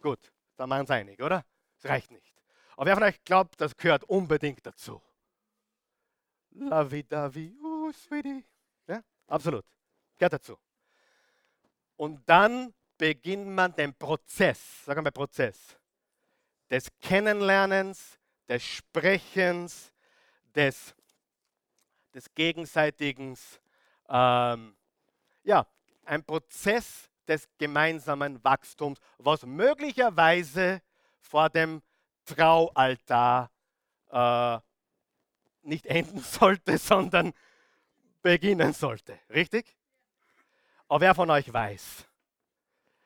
[0.00, 1.44] Gut, da machen uns einig, oder?
[1.80, 2.34] Das reicht nicht.
[2.76, 5.00] Aber wer von euch glaubt, das gehört unbedingt dazu?
[6.50, 8.44] Lavi-davi, uh, sweetie.
[8.86, 9.64] Ja, absolut.
[10.18, 10.58] Gehört dazu.
[11.96, 15.78] Und dann beginnt man den Prozess, sagen wir Prozess,
[16.72, 19.92] des Kennenlernens, des Sprechens,
[20.54, 20.94] des,
[22.14, 23.36] des gegenseitigen,
[24.08, 24.74] ähm,
[25.44, 25.66] ja,
[26.06, 30.80] ein Prozess des gemeinsamen Wachstums, was möglicherweise
[31.20, 31.82] vor dem
[32.24, 33.50] Traualtar
[34.10, 34.58] äh,
[35.60, 37.34] nicht enden sollte, sondern
[38.22, 39.18] beginnen sollte.
[39.28, 39.76] Richtig?
[40.88, 42.06] Aber wer von euch weiß,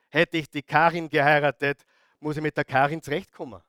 [0.07, 1.85] hätte ich die Karin geheiratet,
[2.19, 3.61] muss ich mit der Karin zurechtkommen.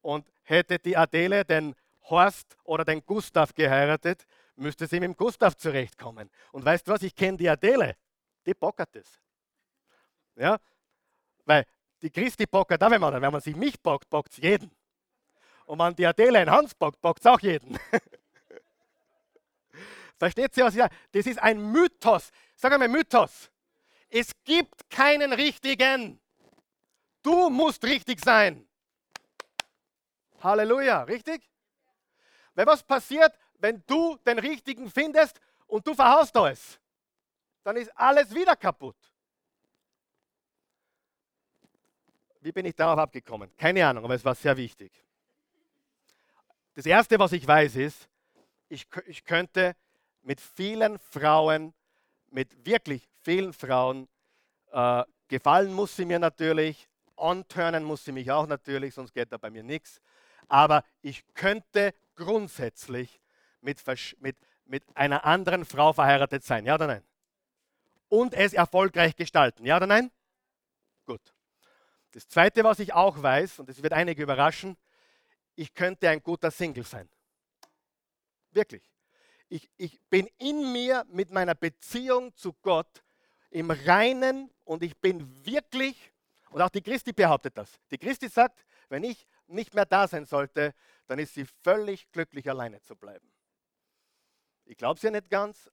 [0.00, 1.74] Und hätte die Adele den
[2.04, 6.30] Horst oder den Gustav geheiratet, müsste sie mit dem Gustav zurechtkommen.
[6.52, 7.96] Und weißt du was, ich kenne die Adele,
[8.46, 9.20] die bockert es.
[10.36, 10.58] Ja,
[11.44, 11.64] weil
[12.00, 14.70] die Christi bockert auch, wenn man, wenn man sich mich bockt, bockt es jeden.
[15.66, 17.78] Und wenn die Adele einen Hans bockt, bockt es auch jeden.
[20.18, 20.94] Versteht ihr, was ich sage?
[21.12, 22.30] Das ist ein Mythos.
[22.56, 23.50] Sag einmal Mythos.
[24.08, 26.18] Es gibt keinen richtigen.
[27.22, 28.66] Du musst richtig sein.
[30.40, 31.48] Halleluja, richtig?
[32.54, 36.78] Weil was passiert, wenn du den richtigen findest und du verhaust alles?
[37.64, 38.96] Dann ist alles wieder kaputt.
[42.40, 43.54] Wie bin ich darauf abgekommen?
[43.56, 44.92] Keine Ahnung, aber es war sehr wichtig.
[46.74, 48.08] Das Erste, was ich weiß, ist,
[48.68, 49.74] ich, ich könnte
[50.22, 51.74] mit vielen Frauen,
[52.30, 54.08] mit wirklich vielen Frauen,
[54.70, 59.36] äh, gefallen muss sie mir natürlich, anturnen muss sie mich auch natürlich, sonst geht da
[59.36, 60.00] bei mir nichts.
[60.48, 63.20] Aber ich könnte grundsätzlich
[63.60, 63.80] mit,
[64.18, 67.04] mit, mit einer anderen Frau verheiratet sein, ja oder nein?
[68.08, 70.10] Und es erfolgreich gestalten, ja oder nein?
[71.04, 71.34] Gut.
[72.12, 74.76] Das Zweite, was ich auch weiß, und das wird einige überraschen,
[75.54, 77.08] ich könnte ein guter Single sein.
[78.52, 78.82] Wirklich.
[79.48, 83.02] Ich, ich bin in mir mit meiner Beziehung zu Gott
[83.50, 86.12] im Reinen und ich bin wirklich,
[86.50, 87.80] und auch die Christi behauptet das.
[87.90, 90.74] Die Christi sagt, wenn ich nicht mehr da sein sollte,
[91.06, 93.30] dann ist sie völlig glücklich, alleine zu bleiben.
[94.64, 95.70] Ich glaube es ja nicht ganz.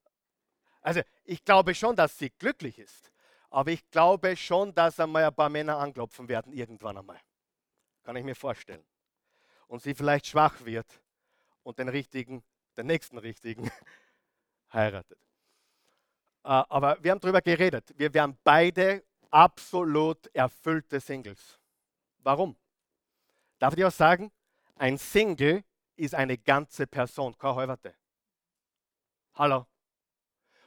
[0.81, 3.11] Also ich glaube schon, dass sie glücklich ist.
[3.49, 7.19] Aber ich glaube schon, dass einmal ein paar Männer anklopfen werden, irgendwann einmal.
[8.03, 8.85] Kann ich mir vorstellen.
[9.67, 11.01] Und sie vielleicht schwach wird
[11.63, 12.43] und den richtigen,
[12.77, 13.71] den nächsten richtigen
[14.73, 15.19] heiratet.
[16.43, 17.93] Äh, aber wir haben darüber geredet.
[17.97, 21.59] Wir wären beide absolut erfüllte Singles.
[22.19, 22.55] Warum?
[23.59, 24.31] Darf ich dir auch sagen?
[24.75, 25.63] Ein Single
[25.95, 27.95] ist eine ganze Person, keine halbe.
[29.35, 29.65] Hallo.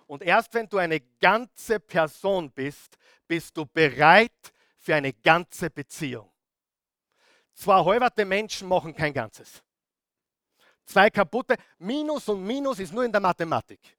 [0.07, 2.97] Und erst wenn du eine ganze Person bist,
[3.27, 6.33] bist du bereit für eine ganze Beziehung.
[7.53, 9.63] Zwei halberte Menschen machen kein Ganzes.
[10.87, 13.99] Zwei kaputte, Minus und Minus ist nur in der Mathematik.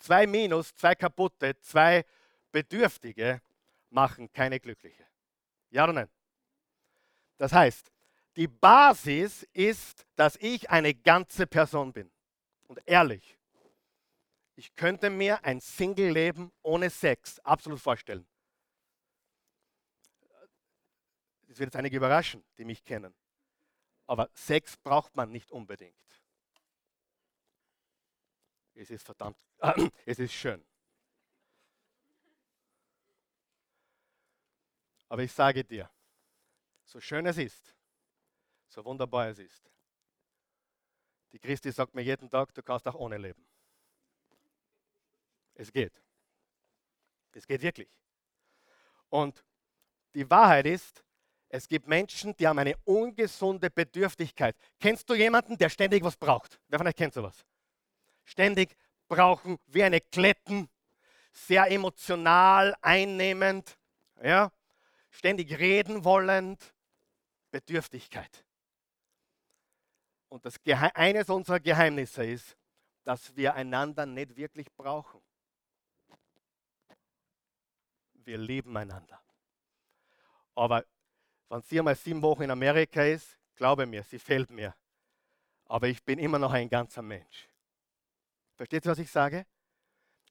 [0.00, 2.04] zwei Minus, zwei kaputte, zwei
[2.52, 3.40] Bedürftige
[3.90, 5.06] machen keine glückliche.
[5.70, 6.10] Ja oder nein?
[7.36, 7.90] Das heißt,
[8.36, 12.10] die Basis ist, dass ich eine ganze Person bin.
[12.68, 13.38] Und ehrlich,
[14.56, 18.26] ich könnte mir ein Single-Leben ohne Sex absolut vorstellen.
[21.48, 23.14] Das wird jetzt einige überraschen, die mich kennen.
[24.06, 25.96] Aber Sex braucht man nicht unbedingt.
[28.74, 29.38] Es ist verdammt,
[30.06, 30.64] es ist schön.
[35.10, 35.90] Aber ich sage dir,
[36.84, 37.74] so schön es ist,
[38.68, 39.68] so wunderbar es ist,
[41.32, 43.44] die Christi sagt mir jeden Tag, du kannst auch ohne leben.
[45.54, 46.00] Es geht.
[47.32, 47.88] Es geht wirklich.
[49.08, 49.44] Und
[50.14, 51.04] die Wahrheit ist,
[51.48, 54.56] es gibt Menschen, die haben eine ungesunde Bedürftigkeit.
[54.78, 56.60] Kennst du jemanden, der ständig was braucht?
[56.68, 57.44] Wer von euch kennt sowas?
[58.24, 58.76] Ständig
[59.08, 60.68] brauchen, wie eine Kletten,
[61.32, 63.76] sehr emotional, einnehmend,
[64.22, 64.52] ja?
[65.10, 66.74] Ständig reden wollend,
[67.50, 68.44] Bedürftigkeit.
[70.28, 70.54] Und das
[70.94, 72.56] eines unserer Geheimnisse ist,
[73.04, 75.20] dass wir einander nicht wirklich brauchen.
[78.14, 79.20] Wir lieben einander.
[80.54, 80.84] Aber
[81.48, 84.74] wenn sie einmal sieben Wochen in Amerika ist, glaube mir, sie fehlt mir.
[85.64, 87.48] Aber ich bin immer noch ein ganzer Mensch.
[88.56, 89.46] Versteht ihr, was ich sage?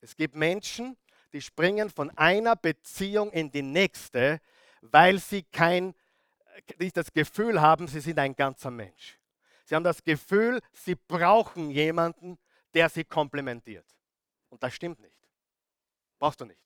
[0.02, 0.98] Es gibt Menschen,
[1.34, 4.40] die springen von einer Beziehung in die nächste,
[4.82, 5.96] weil sie kein,
[6.78, 9.20] nicht das Gefühl haben, sie sind ein ganzer Mensch.
[9.66, 12.38] Sie haben das Gefühl, sie brauchen jemanden,
[12.74, 13.86] der sie komplementiert.
[14.50, 15.16] Und das stimmt nicht.
[16.18, 16.60] Brauchst du nicht.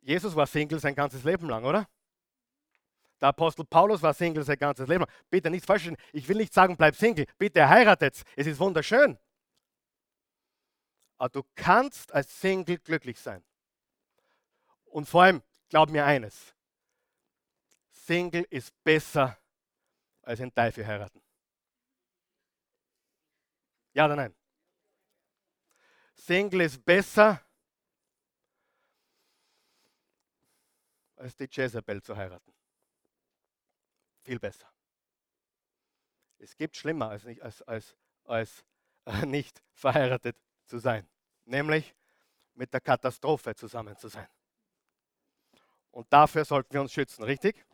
[0.00, 1.88] Jesus war Single sein ganzes Leben lang, oder?
[3.20, 5.10] Der Apostel Paulus war Single sein ganzes Leben lang.
[5.30, 5.88] Bitte nicht falsch.
[6.12, 7.26] Ich will nicht sagen, bleib Single.
[7.38, 8.20] Bitte heiratet.
[8.34, 9.16] Es ist wunderschön.
[11.18, 13.44] Aber du kannst als Single glücklich sein.
[14.86, 15.42] Und vor allem,
[15.72, 16.54] glaub mir eines.
[17.90, 19.38] Single ist besser
[20.20, 21.22] als ein Teufel heiraten.
[23.94, 24.34] Ja oder nein?
[26.14, 27.40] Single ist besser
[31.16, 32.52] als die Jezebel zu heiraten.
[34.20, 34.70] Viel besser.
[36.36, 38.62] Es gibt schlimmer als nicht, als, als, als
[39.06, 41.08] äh, nicht verheiratet zu sein,
[41.46, 41.94] nämlich
[42.52, 44.28] mit der Katastrophe zusammen zu sein.
[45.92, 47.64] Und dafür sollten wir uns schützen, richtig?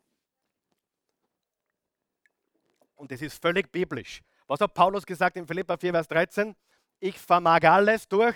[2.97, 4.21] Und es ist völlig biblisch.
[4.49, 6.55] Was hat Paulus gesagt in Philippa 4, Vers 13?
[7.01, 8.35] Ich vermag alles durch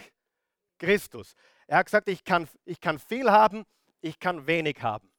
[0.78, 1.35] Christus.
[1.66, 3.64] Er hat gesagt, ich kann, ich kann viel haben,
[4.01, 5.11] ich kann wenig haben.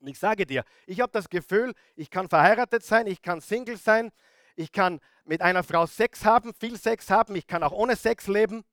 [0.00, 3.76] Und ich sage dir, ich habe das Gefühl, ich kann verheiratet sein, ich kann Single
[3.76, 4.10] sein,
[4.56, 8.26] ich kann mit einer Frau Sex haben, viel Sex haben, ich kann auch ohne Sex
[8.26, 8.64] leben.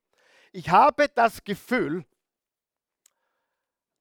[0.52, 2.04] Ich habe das Gefühl,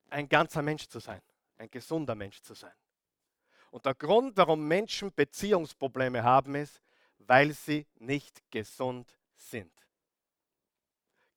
[0.10, 1.22] ein ganzer Mensch zu sein,
[1.58, 2.74] ein gesunder Mensch zu sein.
[3.72, 6.82] Und der Grund, warum Menschen Beziehungsprobleme haben, ist,
[7.20, 9.72] weil sie nicht gesund sind.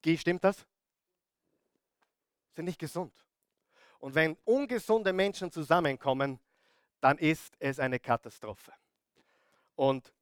[0.03, 0.67] Guy, stimmt das?
[2.55, 3.13] Sind nicht gesund.
[3.99, 6.41] Und wenn ungesunde Menschen zusammenkommen,
[7.01, 8.73] dann ist es eine Katastrophe.
[9.77, 10.13] Und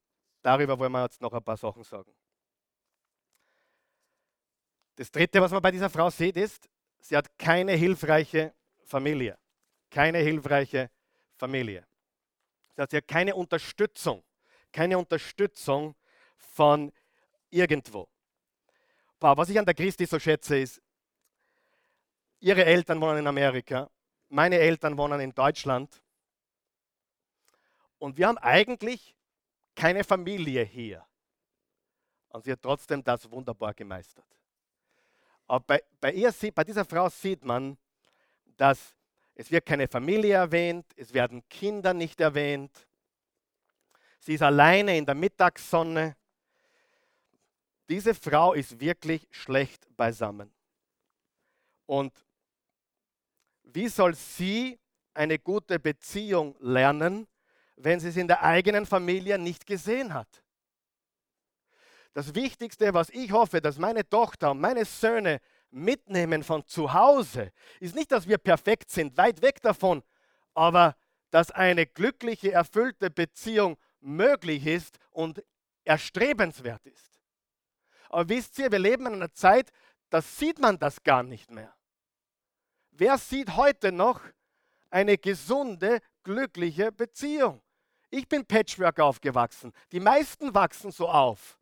[0.41, 2.13] darüber wollen wir jetzt noch ein paar Sachen sagen.
[4.95, 6.69] Das Dritte, was man bei dieser Frau sieht, ist,
[7.01, 8.53] sie hat keine hilfreiche
[8.85, 9.37] Familie.
[9.89, 10.89] Keine hilfreiche
[11.35, 11.85] Familie.
[12.75, 14.23] Sie hat ja keine Unterstützung.
[14.71, 15.95] Keine Unterstützung
[16.37, 16.91] von
[17.49, 18.07] irgendwo.
[19.19, 20.81] Was ich an der Christi so schätze, ist,
[22.39, 23.89] ihre Eltern wohnen in Amerika,
[24.29, 26.01] meine Eltern wohnen in Deutschland.
[27.99, 29.15] Und wir haben eigentlich
[29.75, 31.05] keine Familie hier.
[32.29, 34.25] Und sie hat trotzdem das wunderbar gemeistert.
[35.51, 37.77] Aber bei, bei, ihr, bei dieser Frau sieht man,
[38.55, 38.95] dass
[39.35, 42.87] es wird keine Familie erwähnt, es werden Kinder nicht erwähnt.
[44.21, 46.15] Sie ist alleine in der Mittagssonne.
[47.89, 50.49] Diese Frau ist wirklich schlecht beisammen.
[51.85, 52.13] Und
[53.63, 54.79] wie soll sie
[55.13, 57.27] eine gute Beziehung lernen,
[57.75, 60.29] wenn sie es in der eigenen Familie nicht gesehen hat?
[62.13, 65.39] Das Wichtigste, was ich hoffe, dass meine Tochter meine Söhne
[65.69, 70.03] mitnehmen von zu Hause, ist nicht, dass wir perfekt sind, weit weg davon,
[70.53, 70.95] aber
[71.29, 75.43] dass eine glückliche, erfüllte Beziehung möglich ist und
[75.85, 77.21] erstrebenswert ist.
[78.09, 79.71] Aber wisst ihr, wir leben in einer Zeit,
[80.09, 81.73] da sieht man das gar nicht mehr.
[82.91, 84.19] Wer sieht heute noch
[84.89, 87.61] eine gesunde, glückliche Beziehung?
[88.09, 89.71] Ich bin Patchwork aufgewachsen.
[89.93, 91.57] Die meisten wachsen so auf.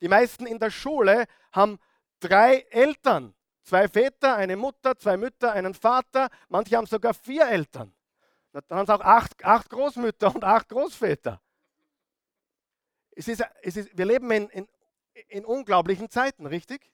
[0.00, 1.78] Die meisten in der Schule haben
[2.20, 3.34] drei Eltern.
[3.62, 6.28] Zwei Väter, eine Mutter, zwei Mütter, einen Vater.
[6.48, 7.92] Manche haben sogar vier Eltern.
[8.52, 11.42] Dann haben sie auch acht, acht Großmütter und acht Großväter.
[13.10, 14.68] Es ist, es ist, wir leben in, in,
[15.28, 16.92] in unglaublichen Zeiten, richtig?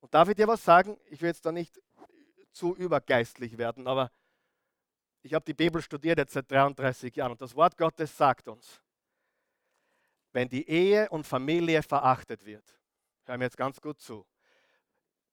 [0.00, 0.98] Und darf ich dir was sagen?
[1.10, 1.80] Ich will jetzt da nicht
[2.52, 4.10] zu übergeistlich werden, aber
[5.22, 8.80] ich habe die Bibel studiert jetzt seit 33 Jahren und das Wort Gottes sagt uns,
[10.38, 12.78] wenn die Ehe und Familie verachtet wird,
[13.24, 14.24] hör mir jetzt ganz gut zu,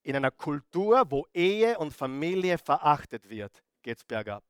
[0.01, 4.43] in einer Kultur, wo Ehe und Familie verachtet wird, geht es bergab.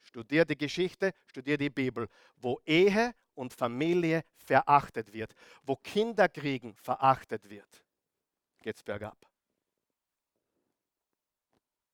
[0.00, 5.34] Studier die Geschichte, studier die Bibel, wo Ehe und Familie verachtet wird,
[5.64, 7.84] wo Kinderkriegen verachtet wird,
[8.62, 9.18] geht es bergab.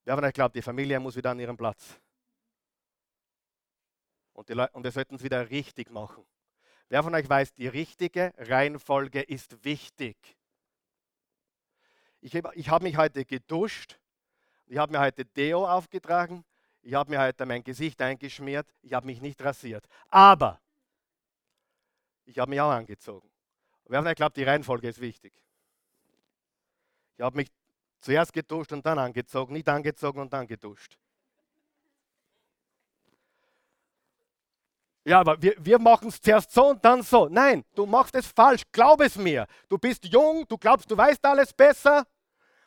[0.05, 2.01] Wer von euch glaubt, die Familie muss wieder an ihren Platz?
[4.33, 6.25] Und, die und wir sollten es wieder richtig machen.
[6.89, 10.17] Wer von euch weiß, die richtige Reihenfolge ist wichtig.
[12.21, 13.99] Ich, ich habe mich heute geduscht,
[14.67, 16.45] ich habe mir heute Deo aufgetragen,
[16.83, 19.87] ich habe mir heute mein Gesicht eingeschmiert, ich habe mich nicht rasiert.
[20.09, 20.61] Aber
[22.25, 23.31] ich habe mich auch angezogen.
[23.87, 25.35] Wer von euch glaubt, die Reihenfolge ist wichtig?
[27.17, 27.51] Ich habe mich
[28.05, 30.99] Zuerst geduscht und dann angezogen, nicht angezogen und dann geduscht.
[35.05, 37.29] Ja, aber wir, wir machen es zuerst so und dann so.
[37.29, 38.63] Nein, du machst es falsch.
[38.73, 39.47] Glaub es mir.
[39.69, 42.05] Du bist jung, du glaubst, du weißt alles besser.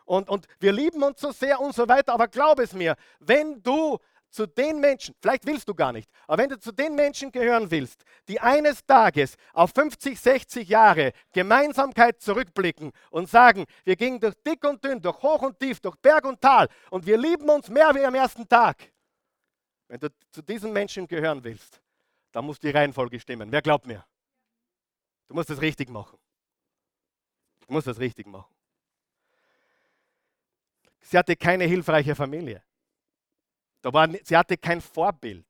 [0.05, 2.13] Und, und wir lieben uns so sehr und so weiter.
[2.13, 3.97] Aber glaub es mir, wenn du
[4.29, 7.71] zu den Menschen, vielleicht willst du gar nicht, aber wenn du zu den Menschen gehören
[7.71, 14.35] willst, die eines Tages auf 50, 60 Jahre Gemeinsamkeit zurückblicken und sagen, wir gingen durch
[14.45, 17.69] dick und dünn, durch hoch und tief, durch Berg und Tal und wir lieben uns
[17.69, 18.91] mehr wie am ersten Tag.
[19.87, 21.81] Wenn du zu diesen Menschen gehören willst,
[22.31, 23.51] dann muss die Reihenfolge stimmen.
[23.51, 24.05] Wer glaubt mir?
[25.27, 26.17] Du musst es richtig machen.
[27.65, 28.53] Du musst es richtig machen.
[31.01, 32.61] Sie hatte keine hilfreiche Familie.
[33.81, 35.45] Da war, sie hatte kein Vorbild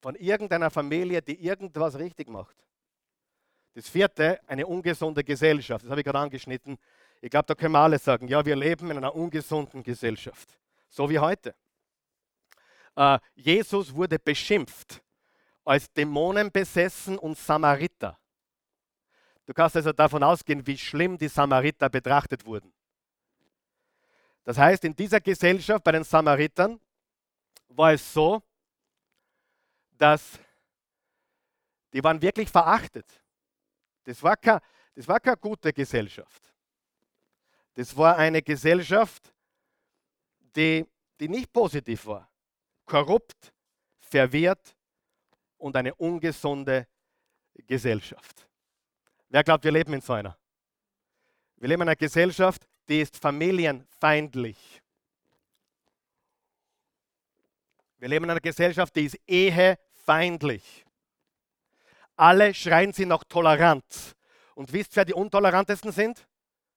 [0.00, 2.56] von irgendeiner Familie, die irgendwas richtig macht.
[3.74, 5.84] Das vierte, eine ungesunde Gesellschaft.
[5.84, 6.78] Das habe ich gerade angeschnitten.
[7.20, 10.58] Ich glaube, da können wir alle sagen, ja, wir leben in einer ungesunden Gesellschaft.
[10.88, 11.54] So wie heute.
[12.98, 15.00] Äh, Jesus wurde beschimpft
[15.64, 18.18] als dämonenbesessen und Samariter.
[19.46, 22.74] Du kannst also davon ausgehen, wie schlimm die Samariter betrachtet wurden.
[24.42, 26.80] Das heißt, in dieser Gesellschaft bei den Samaritern
[27.68, 28.42] war es so,
[29.92, 30.40] dass
[31.92, 33.06] die waren wirklich verachtet.
[34.02, 34.60] Das war, keine,
[34.96, 36.52] das war keine gute Gesellschaft.
[37.74, 39.32] Das war eine Gesellschaft,
[40.56, 40.84] die,
[41.20, 42.28] die nicht positiv war.
[42.88, 43.52] Korrupt,
[44.00, 44.74] verwirrt
[45.58, 46.88] und eine ungesunde
[47.66, 48.48] Gesellschaft.
[49.28, 50.36] Wer glaubt, wir leben in so einer?
[51.56, 54.82] Wir leben in einer Gesellschaft, die ist familienfeindlich.
[57.98, 60.86] Wir leben in einer Gesellschaft, die ist ehefeindlich.
[62.16, 64.14] Alle schreien sie nach Toleranz.
[64.54, 66.26] Und wisst ihr, wer die untolerantesten sind?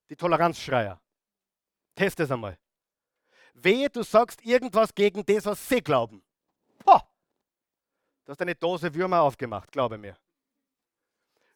[0.10, 1.00] Die Toleranzschreier.
[1.96, 2.58] Test es einmal.
[3.54, 6.24] Wehe, du sagst irgendwas gegen das, was sie glauben.
[6.88, 7.00] Ho!
[8.26, 10.16] Du hast eine Dose Würmer aufgemacht, glaube mir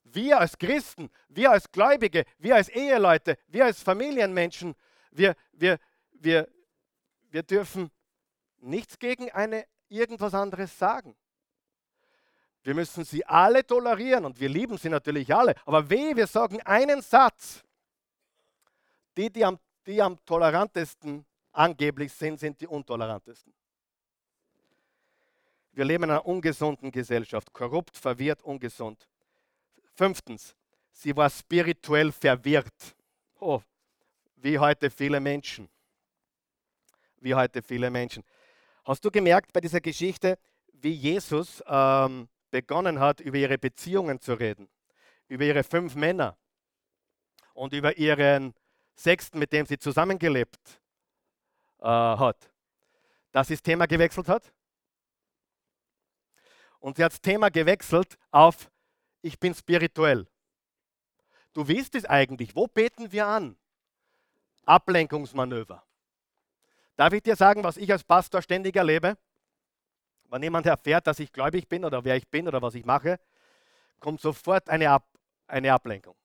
[0.06, 4.76] wir als Christen, wir als Gläubige, wir als Eheleute, wir als Familienmenschen,
[5.12, 5.80] wir, wir,
[6.12, 6.48] wir,
[7.30, 7.92] wir dürfen
[8.58, 11.16] nichts gegen eine irgendwas anderes sagen.
[12.64, 15.54] Wir müssen sie alle tolerieren und wir lieben sie natürlich alle.
[15.66, 17.64] Aber weh, wir sagen einen Satz.
[19.18, 21.26] Die, die am, die am tolerantesten
[21.56, 23.54] angeblich sind, sind die untolerantesten.
[25.72, 29.08] Wir leben in einer ungesunden Gesellschaft, korrupt, verwirrt, ungesund.
[29.94, 30.56] Fünftens,
[30.92, 32.96] sie war spirituell verwirrt.
[33.40, 33.62] Oh,
[34.38, 35.70] wie heute viele Menschen.
[37.18, 38.24] Wie heute viele Menschen.
[38.86, 40.38] Hast du gemerkt bei dieser Geschichte,
[40.72, 44.70] wie Jesus ähm, begonnen hat, über ihre Beziehungen zu reden?
[45.28, 46.38] Über ihre fünf Männer
[47.54, 48.54] und über ihren
[48.94, 50.80] sechsten, mit dem sie zusammengelebt
[51.86, 52.52] äh, hat.
[53.32, 54.52] Dass sie das Thema gewechselt hat?
[56.80, 58.70] Und sie hat das Thema gewechselt auf
[59.22, 60.28] ich bin spirituell.
[61.54, 62.56] Du willst es eigentlich.
[62.56, 63.58] Wo beten wir an?
[64.66, 65.84] Ablenkungsmanöver.
[66.96, 69.18] Darf ich dir sagen, was ich als Pastor ständig erlebe?
[70.30, 73.20] Wenn jemand erfährt, dass ich gläubig bin oder wer ich bin oder was ich mache,
[74.00, 75.08] kommt sofort eine, Ab
[75.48, 76.16] eine Ablenkung.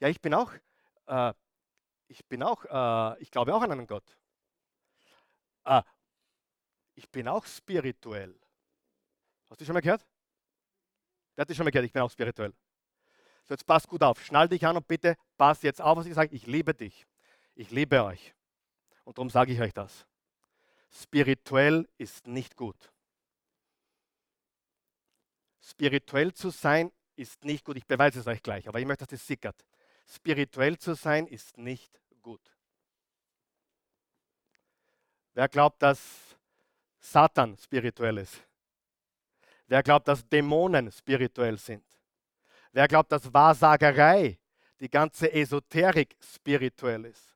[0.00, 0.52] Ja, ich bin auch,
[1.06, 1.32] äh,
[2.08, 4.16] ich bin auch, äh, ich glaube auch an einen Gott.
[5.64, 5.82] Äh,
[6.94, 8.38] ich bin auch spirituell.
[9.48, 10.06] Hast du schon mal gehört?
[11.34, 11.86] Wer hat das schon mal gehört?
[11.86, 12.52] Ich bin auch spirituell.
[13.44, 14.22] So, jetzt pass gut auf.
[14.24, 16.34] Schnall dich an und bitte pass jetzt auf, was ich sage.
[16.34, 17.06] Ich liebe dich.
[17.54, 18.34] Ich liebe euch.
[19.04, 20.06] Und darum sage ich euch das.
[20.90, 22.92] Spirituell ist nicht gut.
[25.60, 27.76] Spirituell zu sein ist nicht gut.
[27.76, 29.64] Ich beweise es euch gleich, aber ich möchte, dass das sickert.
[30.06, 32.51] Spirituell zu sein ist nicht gut.
[35.34, 36.36] Wer glaubt, dass
[37.00, 38.42] Satan spirituell ist?
[39.66, 41.84] Wer glaubt, dass Dämonen spirituell sind?
[42.72, 44.38] Wer glaubt, dass Wahrsagerei,
[44.80, 47.34] die ganze Esoterik spirituell ist?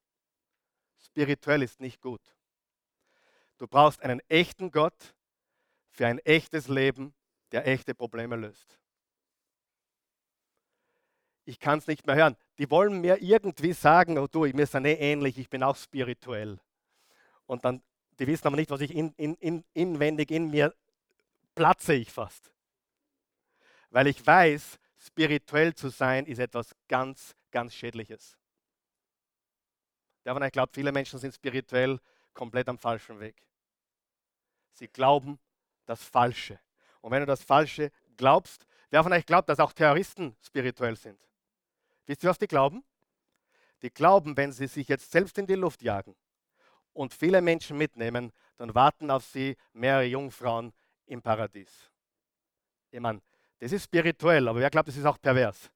[0.99, 2.21] Spirituell ist nicht gut.
[3.59, 5.15] Du brauchst einen echten Gott
[5.91, 7.15] für ein echtes Leben,
[7.53, 8.79] der echte Probleme löst.
[11.47, 12.37] Ich kann es nicht mehr hören.
[12.59, 16.59] Die wollen mir irgendwie sagen, oh du, mir sind eh ähnlich, ich bin auch spirituell.
[17.47, 17.83] Und dann,
[18.19, 20.75] die wissen aber nicht, was ich in, in, in, inwendig in mir
[21.55, 22.53] platze ich fast.
[23.91, 28.37] Weil ich weiß, spirituell zu sein ist etwas ganz, ganz Schädliches.
[30.25, 32.01] Der von euch glaubt, viele Menschen sind spirituell
[32.35, 33.37] komplett am falschen Weg.
[34.73, 35.39] Sie glauben
[35.87, 36.59] das Falsche.
[37.01, 41.19] Und wenn du das Falsche glaubst, wer von euch glaubt, dass auch Terroristen spirituell sind?
[42.07, 42.85] Wisst ihr, was die glauben?
[43.83, 46.17] Die glauben, wenn sie sich jetzt selbst in die Luft jagen
[46.97, 50.73] und viele Menschen mitnehmen, dann warten auf sie mehrere Jungfrauen
[51.07, 51.71] im Paradies.
[52.91, 53.21] Ich meine,
[53.59, 55.71] das ist spirituell, aber wer glaubt, das ist auch pervers?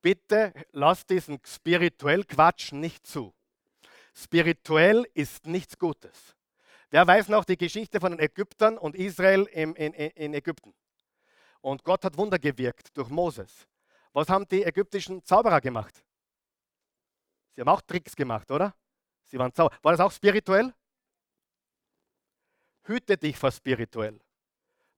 [0.00, 3.32] Bitte lasst diesen spirituell Quatsch nicht zu.
[4.14, 6.36] Spirituell ist nichts Gutes.
[6.90, 10.74] Wer weiß noch die Geschichte von den Ägyptern und Israel in, in, in Ägypten?
[11.60, 13.66] Und Gott hat Wunder gewirkt durch Moses.
[14.12, 16.04] Was haben die ägyptischen Zauberer gemacht?
[17.54, 18.74] Sie haben auch Tricks gemacht, oder?
[19.26, 19.78] Sie waren Zauberer.
[19.82, 20.74] War das auch spirituell?
[22.82, 24.20] Hüte dich vor spirituell.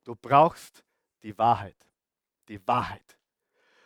[0.04, 0.82] Du brauchst
[1.22, 1.76] die Wahrheit.
[2.48, 3.18] Die Wahrheit.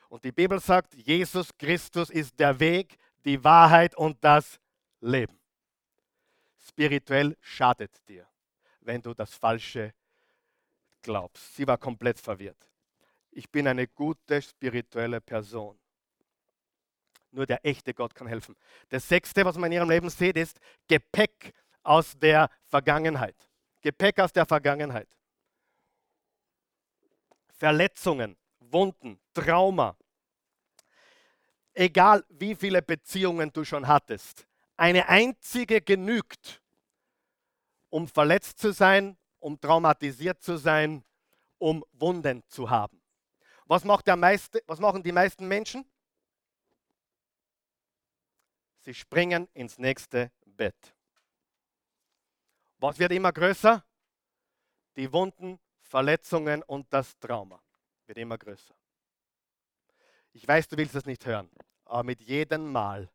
[0.08, 4.58] Und die Bibel sagt, Jesus Christus ist der Weg, die Wahrheit und das
[5.00, 5.38] Leben.
[6.58, 8.26] Spirituell schadet dir,
[8.80, 9.94] wenn du das Falsche
[11.02, 11.56] glaubst.
[11.56, 12.68] Sie war komplett verwirrt.
[13.30, 15.79] Ich bin eine gute spirituelle Person.
[17.32, 18.56] Nur der echte Gott kann helfen.
[18.88, 20.58] Das sechste, was man in ihrem Leben sieht, ist
[20.88, 21.52] Gepäck
[21.82, 23.36] aus der Vergangenheit.
[23.80, 25.08] Gepäck aus der Vergangenheit.
[27.56, 29.96] Verletzungen, Wunden, Trauma.
[31.72, 36.62] Egal wie viele Beziehungen du schon hattest, eine einzige genügt,
[37.90, 41.04] um verletzt zu sein, um traumatisiert zu sein,
[41.58, 43.00] um Wunden zu haben.
[43.66, 45.84] Was, macht der meiste, was machen die meisten Menschen?
[48.80, 50.94] Sie springen ins nächste Bett.
[52.78, 53.84] Was wird immer größer?
[54.96, 57.62] Die Wunden, Verletzungen und das Trauma
[58.06, 58.74] wird immer größer.
[60.32, 61.50] Ich weiß, du willst das nicht hören,
[61.84, 63.10] aber mit jedem Mal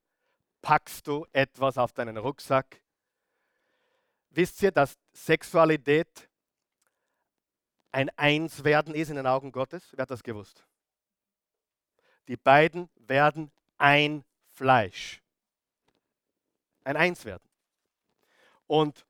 [0.61, 2.81] packst du etwas auf deinen Rucksack.
[4.29, 6.29] Wisst ihr, dass Sexualität
[7.91, 9.87] ein Einswerden ist in den Augen Gottes?
[9.93, 10.67] Wer hat das gewusst?
[12.27, 15.21] Die beiden werden ein Fleisch.
[16.85, 17.49] Ein Einswerden.
[18.67, 19.05] Und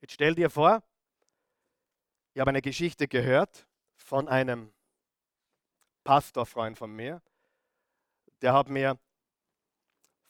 [0.00, 0.82] jetzt stell dir vor,
[2.32, 4.72] ich habe eine Geschichte gehört von einem
[6.04, 7.22] Pastorfreund von mir,
[8.42, 8.98] der hat mir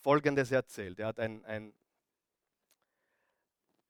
[0.01, 0.99] Folgendes erzählt.
[0.99, 1.74] Er hat ein, ein,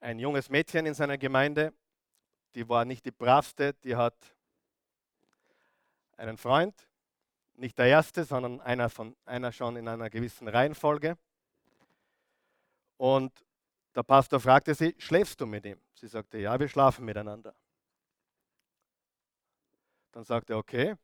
[0.01, 1.73] ein junges Mädchen in seiner Gemeinde,
[2.55, 4.17] die war nicht die bravste, die hat
[6.17, 6.89] einen Freund,
[7.55, 11.17] nicht der erste, sondern einer, von, einer schon in einer gewissen Reihenfolge.
[13.01, 13.47] Und
[13.95, 15.81] der Pastor fragte sie, schläfst du mit ihm?
[15.95, 17.57] Sie sagte, ja, wir schlafen miteinander.
[20.13, 20.97] Dann sagte er, okay,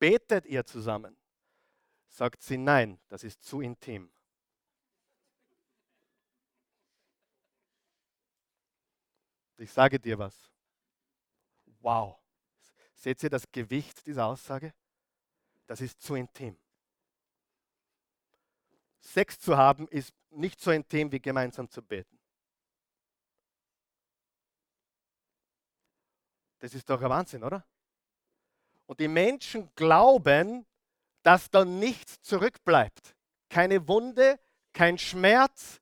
[0.00, 1.16] betet ihr zusammen?
[2.08, 4.10] Sagt sie, nein, das ist zu intim.
[9.58, 10.50] Ich sage dir was.
[11.78, 12.18] Wow.
[12.94, 14.74] Seht ihr das Gewicht dieser Aussage?
[15.68, 16.58] Das ist zu intim.
[19.00, 22.18] Sex zu haben ist nicht so intim wie gemeinsam zu beten.
[26.58, 27.64] Das ist doch ein Wahnsinn, oder?
[28.86, 30.66] Und die Menschen glauben,
[31.22, 33.14] dass da nichts zurückbleibt.
[33.48, 34.40] Keine Wunde,
[34.72, 35.80] kein Schmerz,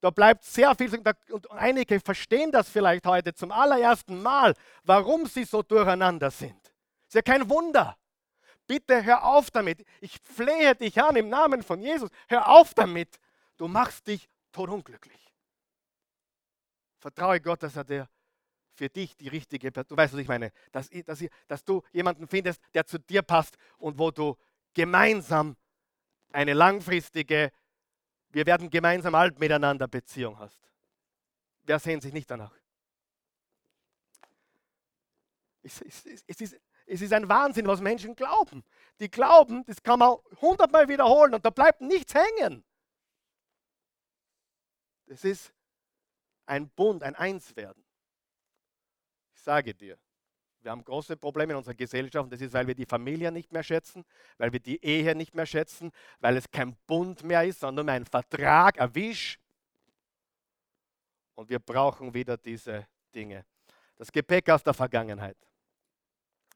[0.00, 0.90] da bleibt sehr viel.
[1.30, 6.72] Und einige verstehen das vielleicht heute zum allerersten Mal, warum sie so durcheinander sind.
[7.06, 7.96] Ist ja kein Wunder.
[8.70, 9.84] Bitte hör auf damit.
[10.00, 12.08] Ich flehe dich an im Namen von Jesus.
[12.28, 13.18] Hör auf damit.
[13.56, 15.34] Du machst dich todunglücklich.
[17.00, 18.08] Vertraue Gott, dass er dir
[18.74, 19.88] für dich die richtige Person.
[19.88, 20.52] Du weißt, was ich meine.
[20.70, 24.36] Dass, dass, dass du jemanden findest, der zu dir passt und wo du
[24.72, 25.56] gemeinsam
[26.30, 27.50] eine langfristige,
[28.28, 30.60] wir werden gemeinsam alt miteinander Beziehung hast.
[31.64, 32.54] Wer sehnt sich nicht danach?
[35.64, 36.60] Es, ist,
[36.90, 38.64] es ist ein Wahnsinn, was Menschen glauben.
[38.98, 42.64] Die glauben, das kann man hundertmal wiederholen und da bleibt nichts hängen.
[45.06, 45.52] Das ist
[46.46, 47.84] ein Bund, ein Einswerden.
[49.34, 49.98] Ich sage dir,
[50.62, 53.52] wir haben große Probleme in unserer Gesellschaft und das ist, weil wir die Familie nicht
[53.52, 54.04] mehr schätzen,
[54.36, 58.04] weil wir die Ehe nicht mehr schätzen, weil es kein Bund mehr ist, sondern ein
[58.04, 59.38] Vertrag, ein Wisch.
[61.36, 63.46] Und wir brauchen wieder diese Dinge.
[63.96, 65.36] Das Gepäck aus der Vergangenheit.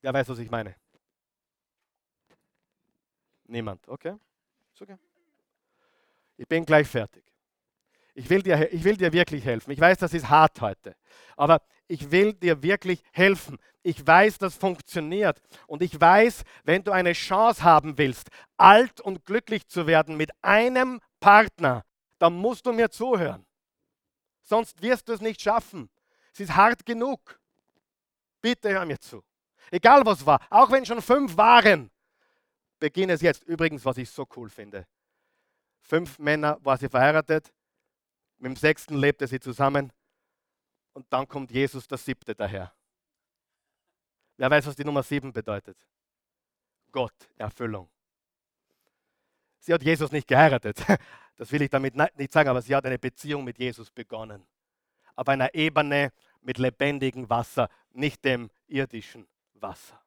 [0.05, 0.75] Wer weiß, was ich meine?
[3.47, 4.15] Niemand, okay?
[4.79, 4.99] Okay.
[6.37, 7.25] Ich bin gleich fertig.
[8.13, 9.71] Ich will, dir, ich will dir wirklich helfen.
[9.71, 10.95] Ich weiß, das ist hart heute.
[11.39, 13.59] Aber ich will dir wirklich helfen.
[13.83, 15.41] Ich weiß, das funktioniert.
[15.67, 18.29] Und ich weiß, wenn du eine Chance haben willst,
[18.59, 21.83] alt und glücklich zu werden mit einem Partner,
[22.19, 23.47] dann musst du mir zuhören.
[24.43, 25.89] Sonst wirst du es nicht schaffen.
[26.35, 27.41] Es ist hart genug.
[28.43, 29.25] Bitte hör mir zu.
[29.75, 31.91] Egal was war, auch wenn schon fünf waren,
[32.79, 33.43] beginne es jetzt.
[33.43, 34.87] Übrigens, was ich so cool finde.
[35.81, 37.53] Fünf Männer war sie verheiratet,
[38.39, 39.93] mit dem sechsten lebte sie zusammen
[40.93, 42.73] und dann kommt Jesus, der siebte, daher.
[44.37, 45.77] Wer weiß, was die Nummer sieben bedeutet?
[46.93, 47.91] Gott, Erfüllung.
[49.59, 50.81] Sie hat Jesus nicht geheiratet.
[51.37, 54.47] Das will ich damit nicht sagen, aber sie hat eine Beziehung mit Jesus begonnen.
[55.17, 56.13] Auf einer Ebene
[56.43, 59.27] mit lebendigem Wasser, nicht dem irdischen
[59.65, 59.99] Wasser.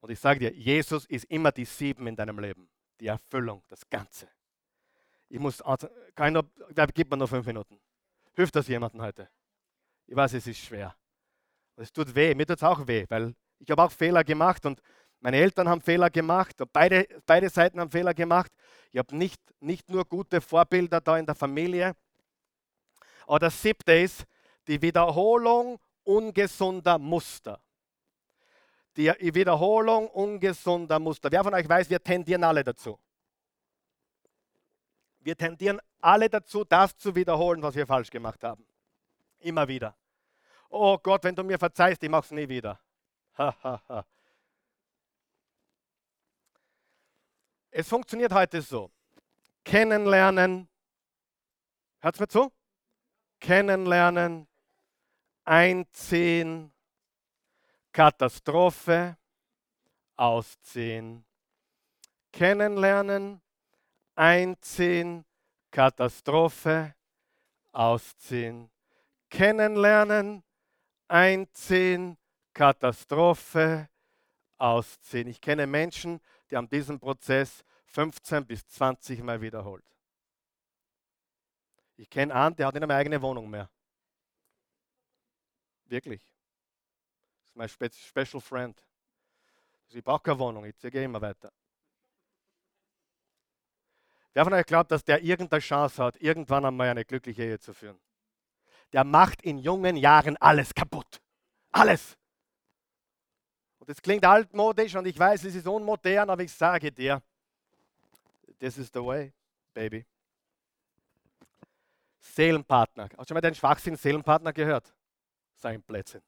[0.00, 2.68] Und ich sage dir, Jesus ist immer die sieben in deinem Leben,
[3.00, 4.28] die Erfüllung, das Ganze.
[5.28, 6.42] Ich muss, also, keiner,
[6.92, 7.80] gib mir nur fünf Minuten.
[8.34, 9.30] Hilft das jemandem heute?
[10.06, 10.94] Ich weiß, es ist schwer.
[11.76, 14.82] Es tut weh, mir tut es auch weh, weil ich habe auch Fehler gemacht und
[15.20, 18.52] meine Eltern haben Fehler gemacht, beide, beide Seiten haben Fehler gemacht.
[18.90, 21.94] Ich habe nicht, nicht nur gute Vorbilder da in der Familie.
[23.26, 24.26] Aber das siebte ist
[24.66, 27.60] die Wiederholung ungesunder Muster.
[28.96, 31.30] Die Wiederholung ungesunder Muster.
[31.32, 32.98] Wer von euch weiß, wir tendieren alle dazu.
[35.20, 38.66] Wir tendieren alle dazu, das zu wiederholen, was wir falsch gemacht haben.
[39.38, 39.96] Immer wieder.
[40.68, 42.80] Oh Gott, wenn du mir verzeihst, ich mache es nie wieder.
[47.70, 48.90] es funktioniert heute so.
[49.64, 50.68] Kennenlernen.
[52.00, 52.52] Hört es mir zu?
[53.38, 54.48] Kennenlernen,
[55.44, 56.72] einziehen,
[57.92, 59.16] Katastrophe,
[60.16, 61.24] ausziehen.
[62.32, 63.40] Kennenlernen,
[64.14, 65.24] einziehen,
[65.70, 66.94] Katastrophe,
[67.72, 68.70] ausziehen.
[69.28, 70.42] Kennenlernen,
[71.08, 72.16] einziehen,
[72.54, 73.88] Katastrophe,
[74.58, 75.28] ausziehen.
[75.28, 76.20] Ich kenne Menschen,
[76.50, 79.84] die haben diesen Prozess 15 bis 20 Mal wiederholt.
[81.96, 83.68] Ich kenne einen, der hat nicht eine eigene Wohnung mehr.
[85.92, 86.24] Wirklich.
[87.42, 88.82] Das ist mein Special Friend.
[89.84, 91.52] Also ich brauche keine Wohnung, ich gehe immer weiter.
[94.32, 97.74] Wer von euch glaubt, dass der irgendeine Chance hat, irgendwann einmal eine glückliche Ehe zu
[97.74, 98.00] führen?
[98.94, 101.20] Der macht in jungen Jahren alles kaputt.
[101.72, 102.16] Alles.
[103.78, 107.22] Und es klingt altmodisch und ich weiß, es ist unmodern, aber ich sage dir,
[108.58, 109.30] this is the way,
[109.74, 110.06] baby.
[112.18, 113.10] Seelenpartner.
[113.10, 114.94] Hast du schon mal den Schwachsinn Seelenpartner gehört?
[115.62, 116.22] Sein Plätzchen.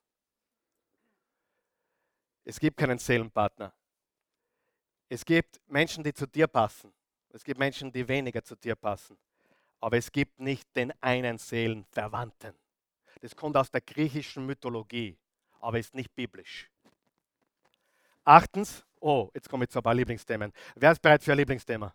[2.45, 3.75] Es gibt keinen Seelenpartner.
[5.09, 6.93] Es gibt Menschen, die zu dir passen.
[7.31, 9.19] Es gibt Menschen, die weniger zu dir passen.
[9.81, 12.55] Aber es gibt nicht den einen Seelenverwandten.
[13.23, 15.19] Das kommt aus der griechischen Mythologie,
[15.61, 16.71] aber ist nicht biblisch.
[18.23, 20.53] Achtens, oh, jetzt komme ich zu ein paar Lieblingsthemen.
[20.77, 21.93] Wer ist bereit für ein Lieblingsthema?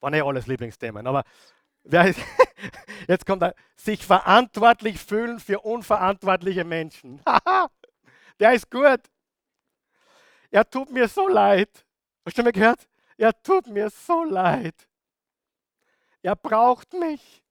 [0.00, 1.24] War nicht alles Lieblingsthemen, aber
[1.82, 2.20] wer ist,
[3.08, 7.22] jetzt kommt er, sich verantwortlich fühlen für unverantwortliche Menschen.
[8.40, 9.00] Der ist gut.
[10.50, 11.84] Er tut mir so leid.
[12.24, 12.88] Hast du mal gehört?
[13.16, 14.88] Er tut mir so leid.
[16.22, 17.42] Er braucht mich.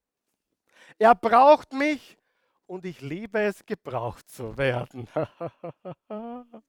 [0.98, 2.18] Er braucht mich
[2.66, 5.08] und ich liebe es, gebraucht zu werden.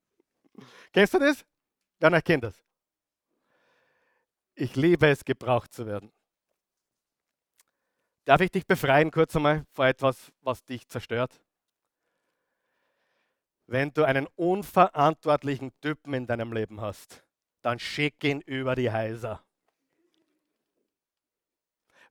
[0.92, 1.44] Kennst du das?
[2.00, 2.62] Ja, kennt das?
[4.54, 6.12] Ich liebe es, gebraucht zu werden.
[8.28, 11.40] Darf ich dich befreien kurz einmal vor etwas, was dich zerstört?
[13.66, 17.24] Wenn du einen unverantwortlichen Typen in deinem Leben hast,
[17.62, 19.42] dann schick ihn über die Häuser.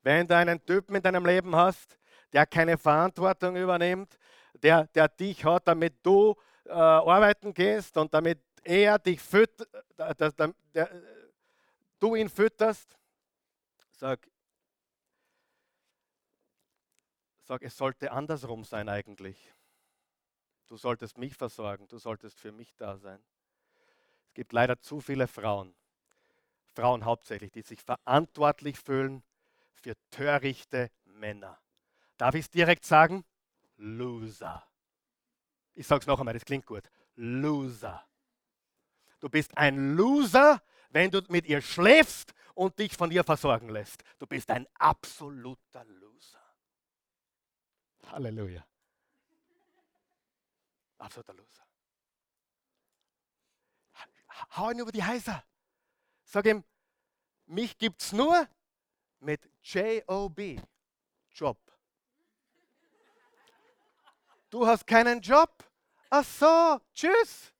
[0.02, 2.00] Wenn du einen Typen in deinem Leben hast,
[2.34, 4.18] der keine Verantwortung übernimmt,
[4.56, 6.34] der, der dich hat, damit du
[6.66, 10.88] äh, arbeiten gehst und damit er dich füttert, äh,
[12.00, 12.98] du ihn fütterst.
[13.92, 14.28] Sag,
[17.48, 19.54] sag, es sollte andersrum sein eigentlich.
[20.68, 23.24] Du solltest mich versorgen, du solltest für mich da sein.
[24.28, 25.74] Es gibt leider zu viele Frauen,
[26.76, 29.24] Frauen hauptsächlich, die sich verantwortlich fühlen
[29.74, 31.58] für törichte Männer.
[32.18, 33.24] Darf ich es direkt sagen?
[33.78, 34.68] Loser.
[35.74, 36.84] Ich sage es noch einmal, das klingt gut.
[37.16, 38.04] Loser.
[39.20, 44.04] Du bist ein Loser, wenn du mit ihr schläfst und dich von ihr versorgen lässt.
[44.20, 46.37] Du bist ein absoluter Loser.
[48.12, 48.66] Halleluja.
[50.98, 51.64] Absoluter Loser.
[54.56, 55.44] Hau ihn über die Häuser.
[56.24, 56.64] Sag ihm,
[57.46, 58.48] mich gibt's nur
[59.20, 60.60] mit J-O-B.
[61.32, 61.58] Job.
[64.50, 65.64] Du hast keinen Job?
[66.10, 67.54] Ach so, tschüss.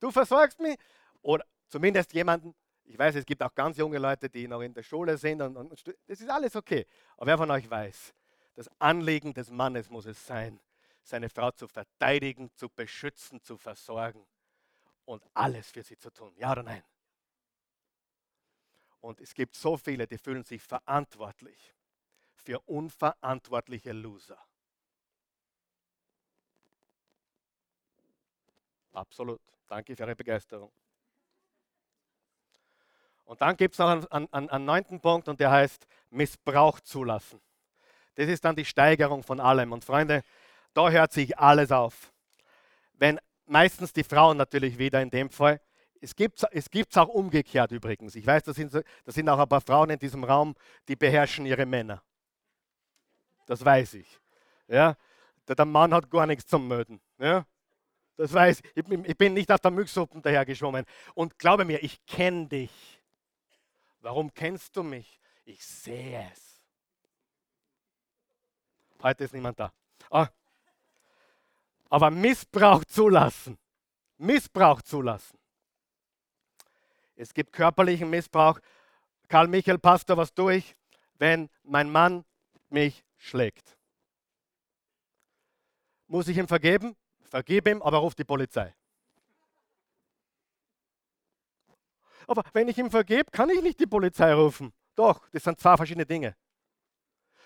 [0.00, 0.78] Du versorgst mich.
[1.20, 4.82] Oder zumindest jemanden, ich weiß, es gibt auch ganz junge Leute, die noch in der
[4.82, 5.72] Schule sind und, und
[6.06, 6.86] das ist alles okay.
[7.16, 8.14] Aber wer von euch weiß,
[8.58, 10.58] das Anliegen des Mannes muss es sein,
[11.04, 14.26] seine Frau zu verteidigen, zu beschützen, zu versorgen
[15.04, 16.34] und alles für sie zu tun.
[16.36, 16.82] Ja oder nein?
[19.00, 21.72] Und es gibt so viele, die fühlen sich verantwortlich
[22.34, 24.44] für unverantwortliche Loser.
[28.90, 29.40] Absolut.
[29.68, 30.72] Danke für Ihre Begeisterung.
[33.24, 37.40] Und dann gibt es noch einen, einen, einen neunten Punkt und der heißt Missbrauch zulassen.
[38.18, 39.70] Das ist dann die Steigerung von allem.
[39.70, 40.24] Und Freunde,
[40.74, 42.12] da hört sich alles auf.
[42.94, 45.60] Wenn meistens die Frauen natürlich wieder in dem Fall,
[46.00, 48.16] es gibt es auch umgekehrt übrigens.
[48.16, 50.56] Ich weiß, da sind, da sind auch ein paar Frauen in diesem Raum,
[50.88, 52.02] die beherrschen ihre Männer.
[53.46, 54.18] Das weiß ich.
[54.66, 54.96] Ja?
[55.46, 57.00] Der Mann hat gar nichts zum Möden.
[57.18, 57.46] Ja?
[58.16, 58.84] Das weiß ich.
[59.04, 60.84] Ich bin nicht auf der Müllsuppen dahergeschwommen.
[61.14, 63.00] Und glaube mir, ich kenne dich.
[64.00, 65.20] Warum kennst du mich?
[65.44, 66.47] Ich sehe es.
[69.02, 69.72] Heute ist niemand da.
[70.10, 70.28] Ah,
[71.88, 73.58] aber Missbrauch zulassen.
[74.18, 75.38] Missbrauch zulassen.
[77.16, 78.60] Es gibt körperlichen Missbrauch.
[79.28, 80.76] Karl Michael, Pastor, was tue ich,
[81.18, 82.24] wenn mein Mann
[82.70, 83.76] mich schlägt?
[86.06, 86.96] Muss ich ihm vergeben?
[87.24, 88.74] Vergib ihm, aber ruf die Polizei.
[92.26, 94.72] Aber wenn ich ihm vergebe, kann ich nicht die Polizei rufen.
[94.94, 96.36] Doch, das sind zwei verschiedene Dinge.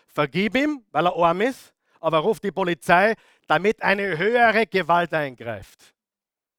[0.07, 3.15] Vergib ihm, weil er arm ist, aber ruf die Polizei,
[3.47, 5.95] damit eine höhere Gewalt eingreift.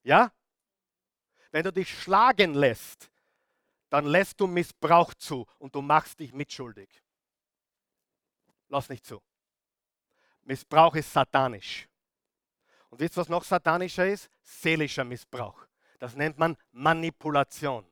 [0.03, 0.31] Ja?
[1.51, 3.11] Wenn du dich schlagen lässt,
[3.89, 7.03] dann lässt du Missbrauch zu und du machst dich mitschuldig.
[8.69, 9.21] Lass nicht zu.
[10.41, 11.87] Missbrauch ist satanisch.
[12.89, 14.29] Und wisst ihr, was noch satanischer ist?
[14.41, 15.67] Seelischer Missbrauch.
[15.99, 17.85] Das nennt man Manipulation.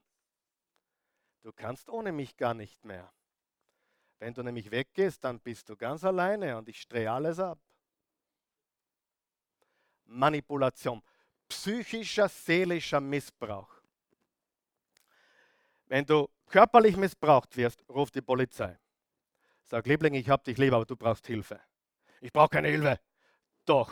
[1.44, 3.12] Du kannst ohne mich gar nicht mehr.
[4.22, 7.58] Wenn du nämlich weggehst, dann bist du ganz alleine und ich drehe alles ab.
[10.06, 11.02] Manipulation,
[11.48, 13.82] psychischer, seelischer Missbrauch.
[15.88, 18.78] Wenn du körperlich missbraucht wirst, ruf die Polizei.
[19.64, 21.60] Sag, Liebling, ich hab dich lieb, aber du brauchst Hilfe.
[22.20, 23.00] Ich brauche keine Hilfe.
[23.66, 23.92] Doch.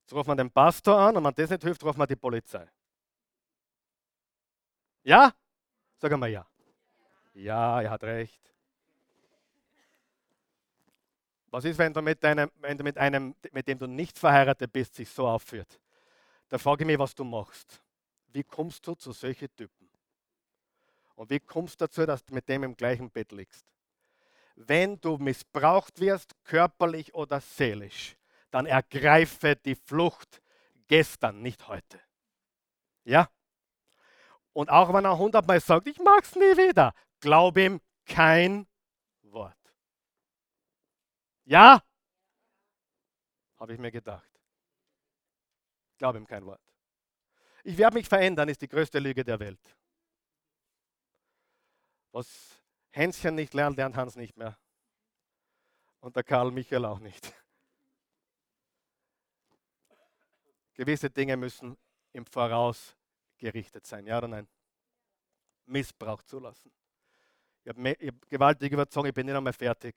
[0.00, 2.68] Jetzt ruft man den Pastor an und wenn das nicht hilft, ruft man die Polizei.
[5.04, 5.32] Ja?
[5.96, 6.44] Sag einmal ja.
[7.34, 8.49] Ja, er hat recht.
[11.50, 14.72] Was ist, wenn du mit, deinem, wenn du mit einem, mit dem du nicht verheiratet
[14.72, 15.80] bist, sich so aufführt?
[16.48, 17.82] Da frage ich mich, was du machst.
[18.28, 19.90] Wie kommst du zu solchen Typen?
[21.16, 23.66] Und wie kommst du dazu, dass du mit dem im gleichen Bett liegst?
[24.54, 28.16] Wenn du missbraucht wirst, körperlich oder seelisch,
[28.50, 30.40] dann ergreife die Flucht
[30.88, 32.00] gestern, nicht heute.
[33.04, 33.28] Ja?
[34.52, 38.66] Und auch wenn er hundertmal sagt, ich mag's nie wieder, glaub ihm kein.
[41.44, 41.82] Ja?
[43.58, 44.30] Habe ich mir gedacht.
[45.98, 46.62] Glaube ihm kein Wort.
[47.62, 49.60] Ich werde mich verändern, ist die größte Lüge der Welt.
[52.12, 52.56] Was
[52.90, 54.58] Hänschen nicht lernt, lernt Hans nicht mehr.
[56.00, 57.32] Und der Karl Michael auch nicht.
[60.74, 61.76] Gewisse Dinge müssen
[62.12, 62.96] im Voraus
[63.36, 64.48] gerichtet sein, ja oder nein?
[65.66, 66.72] Missbrauch zulassen.
[67.62, 69.94] Ich habe hab gewaltig überzogen, ich bin nicht einmal fertig.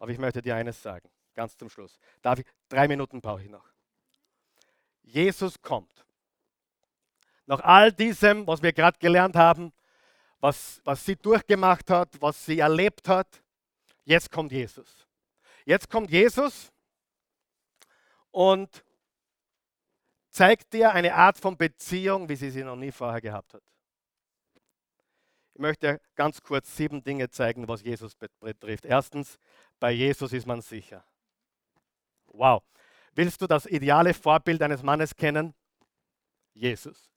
[0.00, 1.98] Aber ich möchte dir eines sagen, ganz zum Schluss.
[2.22, 3.66] Darf ich, drei Minuten brauche ich noch.
[5.02, 6.04] Jesus kommt.
[7.46, 9.72] Nach all diesem, was wir gerade gelernt haben,
[10.40, 13.42] was, was sie durchgemacht hat, was sie erlebt hat,
[14.04, 15.06] jetzt kommt Jesus.
[15.66, 16.72] Jetzt kommt Jesus
[18.30, 18.82] und
[20.30, 23.62] zeigt dir eine Art von Beziehung, wie sie sie noch nie vorher gehabt hat.
[25.60, 28.86] Möchte ganz kurz sieben Dinge zeigen, was Jesus betrifft.
[28.86, 29.38] Erstens,
[29.78, 31.04] bei Jesus ist man sicher.
[32.28, 32.62] Wow.
[33.12, 35.52] Willst du das ideale Vorbild eines Mannes kennen?
[36.54, 37.10] Jesus.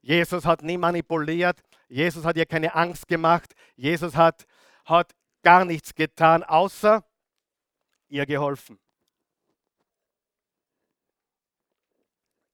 [0.00, 1.60] Jesus hat nie manipuliert.
[1.88, 3.52] Jesus hat ihr keine Angst gemacht.
[3.74, 4.46] Jesus hat,
[4.84, 7.04] hat gar nichts getan, außer
[8.08, 8.78] ihr geholfen.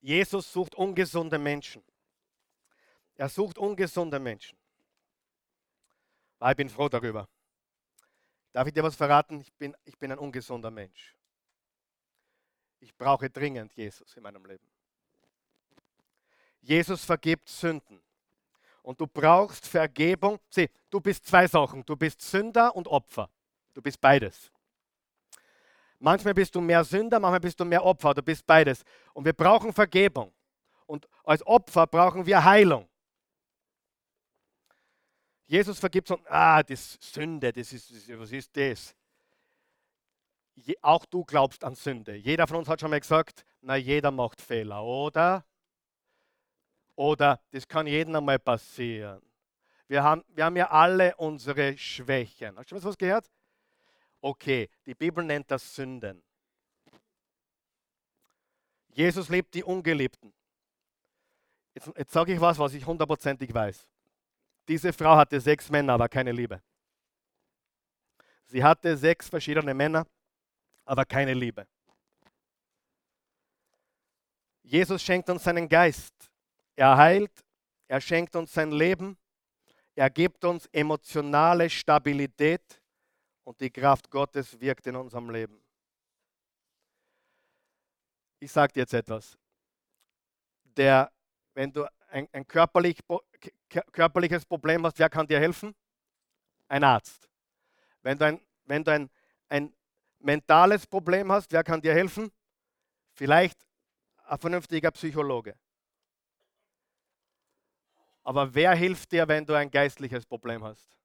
[0.01, 1.83] Jesus sucht ungesunde Menschen.
[3.19, 4.57] Er sucht ungesunde Menschen.
[6.41, 7.27] Ich bin froh darüber.
[8.53, 9.41] Darf ich dir was verraten?
[9.41, 11.17] Ich bin, ich bin ein ungesunder Mensch.
[12.79, 14.65] Ich brauche dringend Jesus in meinem Leben.
[16.61, 18.01] Jesus vergibt Sünden.
[18.83, 20.39] Und du brauchst Vergebung.
[20.49, 21.85] Sieh, du bist zwei Sachen.
[21.85, 23.29] Du bist Sünder und Opfer.
[23.73, 24.49] Du bist beides.
[25.99, 28.13] Manchmal bist du mehr Sünder, manchmal bist du mehr Opfer.
[28.13, 28.81] Du bist beides.
[29.13, 30.33] Und wir brauchen Vergebung.
[30.85, 32.88] Und als Opfer brauchen wir Heilung.
[35.49, 38.95] Jesus vergibt so, ah, das Sünde, das ist, was ist das?
[40.53, 42.13] Je, auch du glaubst an Sünde.
[42.13, 45.43] Jeder von uns hat schon mal gesagt, na, jeder macht Fehler, oder?
[46.95, 49.23] Oder das kann jedem einmal passieren.
[49.87, 52.55] Wir haben, wir haben ja alle unsere Schwächen.
[52.55, 53.27] Hast du was gehört?
[54.21, 56.21] Okay, die Bibel nennt das Sünden.
[58.89, 60.31] Jesus liebt die Ungeliebten.
[61.73, 63.87] Jetzt, jetzt sage ich was, was ich hundertprozentig weiß.
[64.69, 66.61] Diese Frau hatte sechs Männer, aber keine Liebe.
[68.45, 70.05] Sie hatte sechs verschiedene Männer,
[70.85, 71.67] aber keine Liebe.
[74.61, 76.13] Jesus schenkt uns seinen Geist.
[76.75, 77.31] Er heilt,
[77.87, 79.17] er schenkt uns sein Leben,
[79.95, 82.79] er gibt uns emotionale Stabilität
[83.45, 85.59] und die Kraft Gottes wirkt in unserem Leben.
[88.39, 89.35] Ich sage dir jetzt etwas.
[90.63, 91.11] Der,
[91.55, 92.99] wenn du ein, ein körperlich,
[93.91, 95.75] körperliches Problem hast, wer kann dir helfen?
[96.67, 97.29] Ein Arzt.
[98.01, 99.09] Wenn du ein, wenn du ein,
[99.47, 99.73] ein
[100.19, 102.31] mentales Problem hast, wer kann dir helfen?
[103.13, 103.59] Vielleicht
[104.25, 105.55] ein vernünftiger Psychologe.
[108.23, 110.95] Aber wer hilft dir, wenn du ein geistliches Problem hast?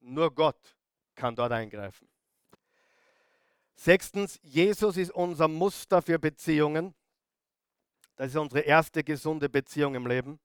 [0.00, 0.76] Nur Gott
[1.14, 2.08] kann dort eingreifen.
[3.74, 6.94] Sechstens, Jesus ist unser Muster für Beziehungen.
[8.16, 10.40] Das ist unsere erste gesunde Beziehung im Leben.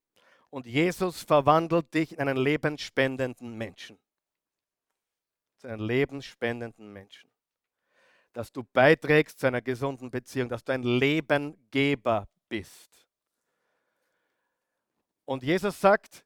[0.54, 3.98] Und Jesus verwandelt dich in einen lebensspendenden Menschen.
[5.58, 7.28] Zu einem lebensspendenden Menschen.
[8.34, 13.08] Dass du beiträgst zu einer gesunden Beziehung, dass du ein Lebengeber bist.
[15.26, 16.24] Und Jesus sagt,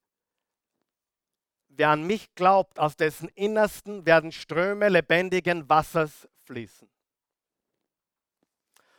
[1.70, 6.90] wer an mich glaubt, aus dessen Innersten werden Ströme lebendigen Wassers fließen.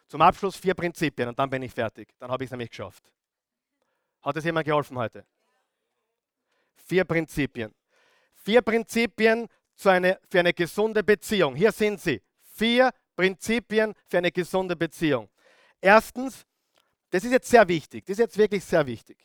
[0.06, 2.14] Zum Abschluss vier Prinzipien und dann bin ich fertig.
[2.18, 3.12] Dann habe ich es nämlich geschafft.
[4.22, 5.24] Hat es jemand geholfen heute?
[6.76, 7.74] Vier Prinzipien.
[8.34, 9.48] Vier Prinzipien
[9.84, 11.54] eine, für eine gesunde Beziehung.
[11.54, 12.20] Hier sind sie.
[12.42, 15.28] Vier Prinzipien für eine gesunde Beziehung.
[15.80, 16.44] Erstens,
[17.10, 18.04] das ist jetzt sehr wichtig.
[18.04, 19.18] Das ist jetzt wirklich sehr wichtig.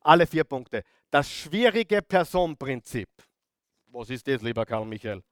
[0.00, 0.82] Alle vier Punkte.
[1.10, 3.08] Das schwierige Personprinzip.
[3.86, 5.22] Was ist das, lieber Karl Michael?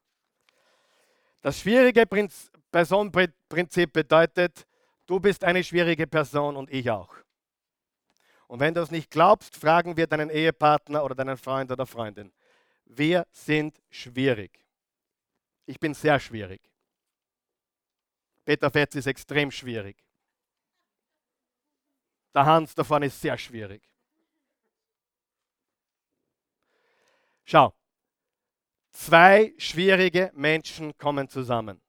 [1.41, 2.05] Das schwierige
[2.71, 4.67] Personprinzip bedeutet,
[5.11, 7.13] Du bist eine schwierige Person und ich auch.
[8.51, 12.33] Und wenn du es nicht glaubst, fragen wir deinen Ehepartner oder deinen Freund oder Freundin.
[12.85, 14.67] Wir sind schwierig.
[15.67, 16.61] Ich bin sehr schwierig.
[18.45, 20.05] Peter Fetz ist extrem schwierig.
[22.35, 23.89] Der Hans davon ist sehr schwierig.
[27.45, 27.73] Schau,
[28.91, 31.81] zwei schwierige Menschen kommen zusammen.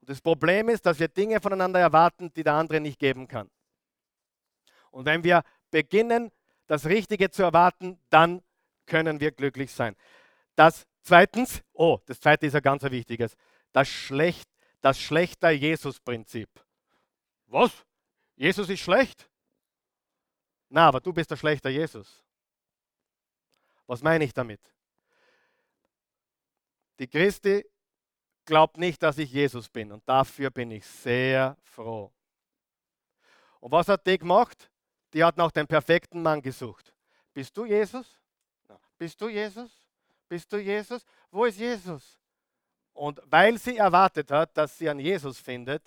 [0.00, 3.50] Und das Problem ist, dass wir Dinge voneinander erwarten, die der andere nicht geben kann.
[4.94, 6.30] Und wenn wir beginnen,
[6.68, 8.42] das Richtige zu erwarten, dann
[8.86, 9.96] können wir glücklich sein.
[10.54, 13.36] Das zweitens, oh, das zweite ist ja ganz ein wichtiges,
[13.72, 14.48] das, schlecht,
[14.80, 16.48] das schlechter Jesus-Prinzip.
[17.46, 17.72] Was?
[18.36, 19.28] Jesus ist schlecht?
[20.68, 22.22] Na, aber du bist der schlechter Jesus.
[23.86, 24.60] Was meine ich damit?
[27.00, 27.64] Die Christi
[28.44, 29.90] glaubt nicht, dass ich Jesus bin.
[29.90, 32.12] Und dafür bin ich sehr froh.
[33.58, 34.70] Und was hat die gemacht?
[35.14, 36.92] Die hat nach dem perfekten Mann gesucht.
[37.32, 38.18] Bist du Jesus?
[38.98, 39.70] Bist du Jesus?
[40.28, 41.06] Bist du Jesus?
[41.30, 42.18] Wo ist Jesus?
[42.92, 45.82] Und weil sie erwartet hat, dass sie an Jesus findet,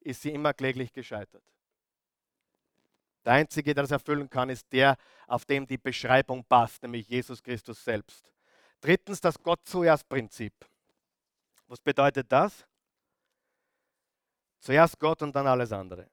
[0.00, 1.42] ist sie immer kläglich gescheitert.
[3.24, 4.96] Der Einzige, der das erfüllen kann, ist der,
[5.26, 8.32] auf dem die Beschreibung passt, nämlich Jesus Christus selbst.
[8.80, 10.52] Drittens das Gott zuerst Prinzip.
[11.68, 12.66] Was bedeutet das?
[14.58, 16.10] Zuerst Gott und dann alles andere.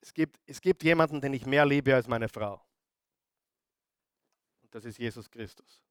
[0.00, 2.64] Es gibt, es gibt jemanden, den ich mehr liebe als meine Frau.
[4.62, 5.82] Und das ist Jesus Christus.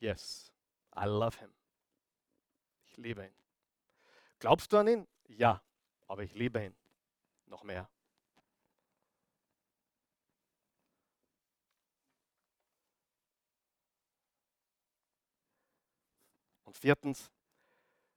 [0.00, 0.52] Yes,
[0.96, 1.52] I love him.
[2.84, 3.34] Ich liebe ihn.
[4.38, 5.08] Glaubst du an ihn?
[5.28, 5.62] Ja,
[6.06, 6.76] aber ich liebe ihn
[7.46, 7.88] noch mehr.
[16.64, 17.30] Und viertens,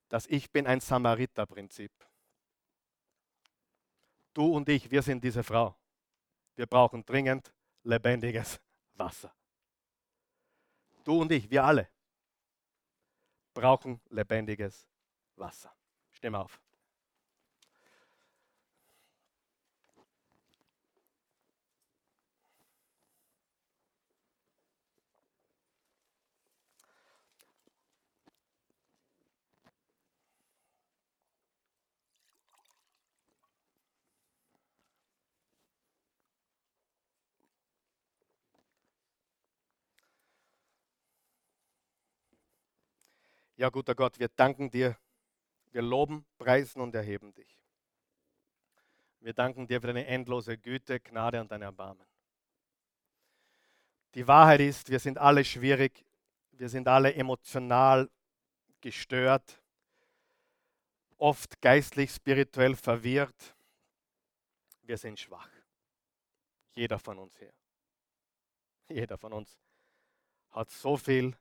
[0.09, 1.91] das Ich bin ein Samariter-Prinzip.
[4.33, 5.75] Du und ich, wir sind diese Frau.
[6.55, 7.53] Wir brauchen dringend
[7.83, 8.59] lebendiges
[8.95, 9.33] Wasser.
[11.03, 11.87] Du und ich, wir alle
[13.53, 14.87] brauchen lebendiges
[15.35, 15.73] Wasser.
[16.11, 16.59] Stimme auf.
[43.59, 44.97] Ja, guter Gott, wir danken dir.
[45.71, 47.61] Wir loben, preisen und erheben dich.
[49.19, 52.07] Wir danken dir für deine endlose Güte, Gnade und dein Erbarmen.
[54.15, 56.05] Die Wahrheit ist, wir sind alle schwierig,
[56.53, 58.09] wir sind alle emotional
[58.79, 59.61] gestört,
[61.17, 63.57] oft geistlich, spirituell verwirrt.
[64.83, 65.49] Wir sind schwach.
[66.75, 67.51] Jeder von uns hier.
[68.87, 69.59] Jeder von uns
[70.51, 71.35] hat so viel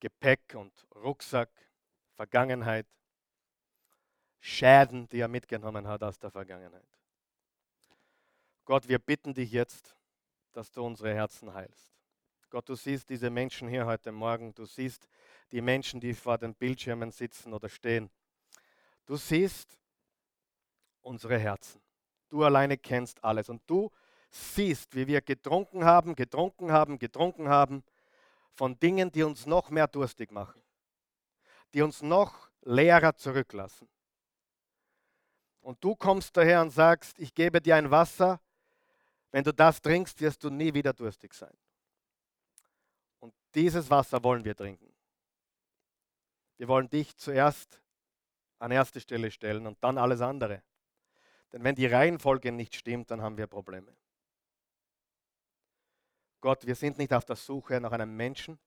[0.00, 1.50] Gepäck und Rucksack,
[2.14, 2.86] Vergangenheit,
[4.40, 6.88] Schäden, die er mitgenommen hat aus der Vergangenheit.
[8.64, 9.94] Gott, wir bitten dich jetzt,
[10.52, 11.92] dass du unsere Herzen heilst.
[12.48, 15.08] Gott, du siehst diese Menschen hier heute Morgen, du siehst
[15.52, 18.10] die Menschen, die vor den Bildschirmen sitzen oder stehen.
[19.06, 19.78] Du siehst
[21.02, 21.80] unsere Herzen.
[22.28, 23.90] Du alleine kennst alles und du
[24.30, 27.84] siehst, wie wir getrunken haben, getrunken haben, getrunken haben
[28.52, 30.62] von Dingen, die uns noch mehr durstig machen,
[31.74, 33.88] die uns noch leerer zurücklassen.
[35.62, 38.40] Und du kommst daher und sagst, ich gebe dir ein Wasser,
[39.30, 41.56] wenn du das trinkst, wirst du nie wieder durstig sein.
[43.20, 44.92] Und dieses Wasser wollen wir trinken.
[46.56, 47.80] Wir wollen dich zuerst
[48.58, 50.62] an erste Stelle stellen und dann alles andere.
[51.52, 53.96] Denn wenn die Reihenfolge nicht stimmt, dann haben wir Probleme.
[56.40, 58.58] Gott, wir sind nicht auf der Suche nach einem Menschen,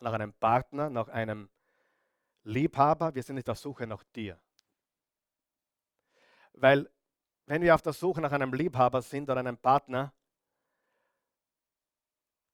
[0.00, 1.48] nach einem Partner, nach einem
[2.44, 4.40] Liebhaber, wir sind nicht auf der Suche nach dir.
[6.52, 6.90] Weil
[7.46, 10.12] wenn wir auf der Suche nach einem Liebhaber sind oder einem Partner,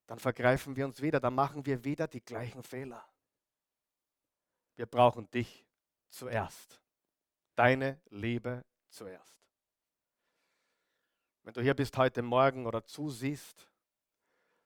[0.07, 3.03] dann vergreifen wir uns wieder, dann machen wir wieder die gleichen Fehler.
[4.75, 5.65] Wir brauchen dich
[6.09, 6.81] zuerst.
[7.55, 9.35] Deine Liebe zuerst.
[11.43, 13.69] Wenn du hier bist heute Morgen oder zusiehst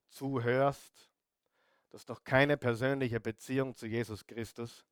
[0.10, 1.10] zuhörst,
[1.90, 4.86] du hast noch keine persönliche Beziehung zu Jesus Christus,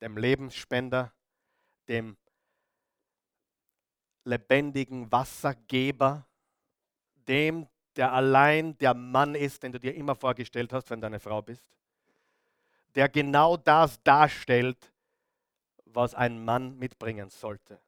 [0.00, 1.12] dem Lebensspender,
[1.88, 2.16] dem
[4.24, 6.26] lebendigen Wassergeber,
[7.28, 11.20] dem, der allein der Mann ist, den du dir immer vorgestellt hast, wenn du eine
[11.20, 11.64] Frau bist,
[12.94, 14.92] der genau das darstellt,
[15.84, 17.80] was ein Mann mitbringen sollte.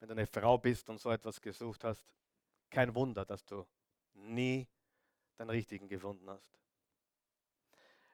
[0.00, 2.06] Wenn du eine Frau bist und so etwas gesucht hast,
[2.70, 3.66] kein Wunder, dass du
[4.16, 4.66] nie
[5.38, 6.58] den richtigen gefunden hast.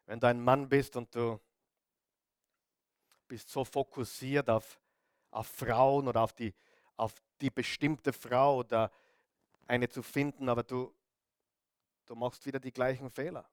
[0.07, 1.41] Wenn du ein Mann bist und du
[3.29, 4.81] bist so fokussiert auf,
[5.31, 6.55] auf Frauen oder auf die,
[6.97, 8.93] auf die bestimmte Frau oder
[9.67, 10.95] eine zu finden, aber du,
[12.07, 13.49] du machst wieder die gleichen Fehler.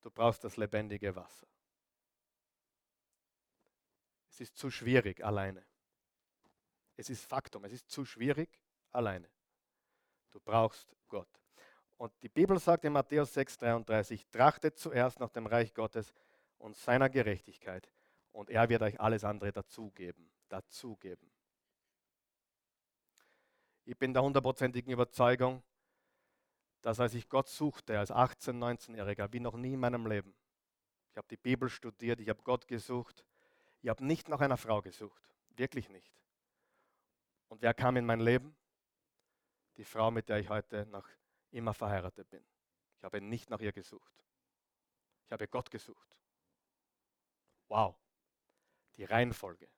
[0.00, 1.46] Du brauchst das lebendige Wasser.
[4.30, 5.64] Es ist zu schwierig alleine.
[6.96, 8.48] Es ist Faktum, es ist zu schwierig
[8.92, 9.28] alleine.
[10.30, 11.28] Du brauchst Gott.
[11.96, 16.12] Und die Bibel sagt in Matthäus 6,33, trachtet zuerst nach dem Reich Gottes
[16.58, 17.90] und seiner Gerechtigkeit
[18.32, 20.30] und er wird euch alles andere dazugeben.
[20.48, 21.30] Dazugeben.
[23.84, 25.62] Ich bin der hundertprozentigen Überzeugung,
[26.82, 30.34] dass als ich Gott suchte als 18-, 19-Jähriger, wie noch nie in meinem Leben,
[31.10, 33.24] ich habe die Bibel studiert, ich habe Gott gesucht,
[33.82, 36.12] ich habe nicht nach einer Frau gesucht, wirklich nicht.
[37.48, 38.54] Und wer kam in mein Leben?
[39.78, 41.08] Die Frau, mit der ich heute noch
[41.50, 42.44] immer verheiratet bin.
[42.96, 44.12] Ich habe nicht nach ihr gesucht.
[45.24, 46.18] Ich habe Gott gesucht.
[47.68, 47.96] Wow,
[48.96, 49.68] die Reihenfolge.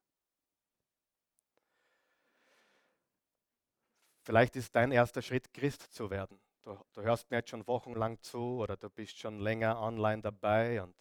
[4.22, 6.40] Vielleicht ist dein erster Schritt, Christ zu werden.
[6.62, 10.82] Du, du hörst mir jetzt schon wochenlang zu oder du bist schon länger online dabei
[10.82, 10.94] und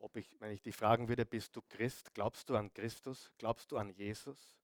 [0.00, 2.14] ob ich, wenn ich dich fragen würde, bist du Christ?
[2.14, 3.32] Glaubst du an Christus?
[3.38, 4.56] Glaubst du an Jesus?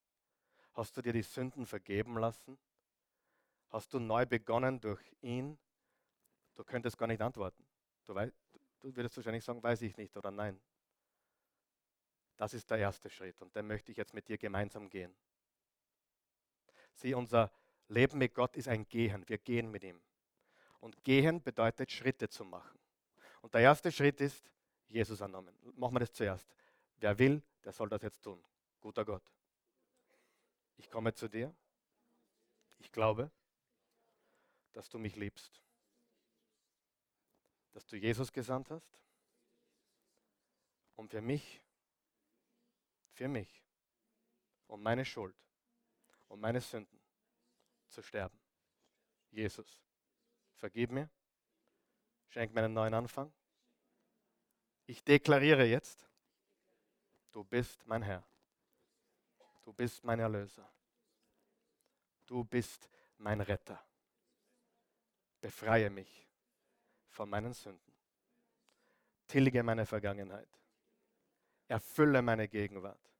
[0.75, 2.59] Hast du dir die Sünden vergeben lassen?
[3.75, 5.59] Hast du neu begonnen durch ihn?
[6.55, 7.67] Du könntest gar nicht antworten.
[8.05, 8.33] Du, weißt,
[8.79, 10.61] du würdest wahrscheinlich sagen, weiß ich nicht oder nein.
[12.37, 15.13] Das ist der erste Schritt und den möchte ich jetzt mit dir gemeinsam gehen.
[16.93, 17.51] Sieh, unser
[17.89, 19.29] Leben mit Gott ist ein Gehen.
[19.29, 20.01] Wir gehen mit ihm.
[20.79, 22.79] Und gehen bedeutet Schritte zu machen.
[23.41, 24.53] Und der erste Schritt ist
[24.87, 25.53] Jesus annehmen.
[25.75, 26.49] Machen wir das zuerst.
[26.99, 28.41] Wer will, der soll das jetzt tun.
[28.81, 29.25] Guter Gott.
[30.77, 31.53] Ich komme zu dir.
[32.79, 33.33] Ich glaube,
[34.75, 35.63] dass du mich liebst.
[37.73, 38.99] Dass du Jesus gesandt hast,
[40.97, 41.63] um für mich,
[43.13, 43.65] für mich,
[44.67, 45.37] um meine Schuld,
[46.29, 47.01] um meine Sünden
[47.89, 48.39] zu sterben.
[49.31, 49.81] Jesus,
[50.57, 51.09] vergib mir,
[52.29, 53.33] schenk mir einen neuen Anfang.
[54.87, 56.07] Ich deklariere jetzt,
[57.33, 58.25] du bist mein Herr.
[59.63, 60.71] Du bist mein Erlöser.
[62.27, 63.83] Du bist mein Retter.
[65.45, 66.27] Befreie mich
[67.11, 67.93] von meinen Sünden.
[69.27, 70.49] Tilge meine Vergangenheit.
[71.69, 73.11] Erfülle meine Gegenwart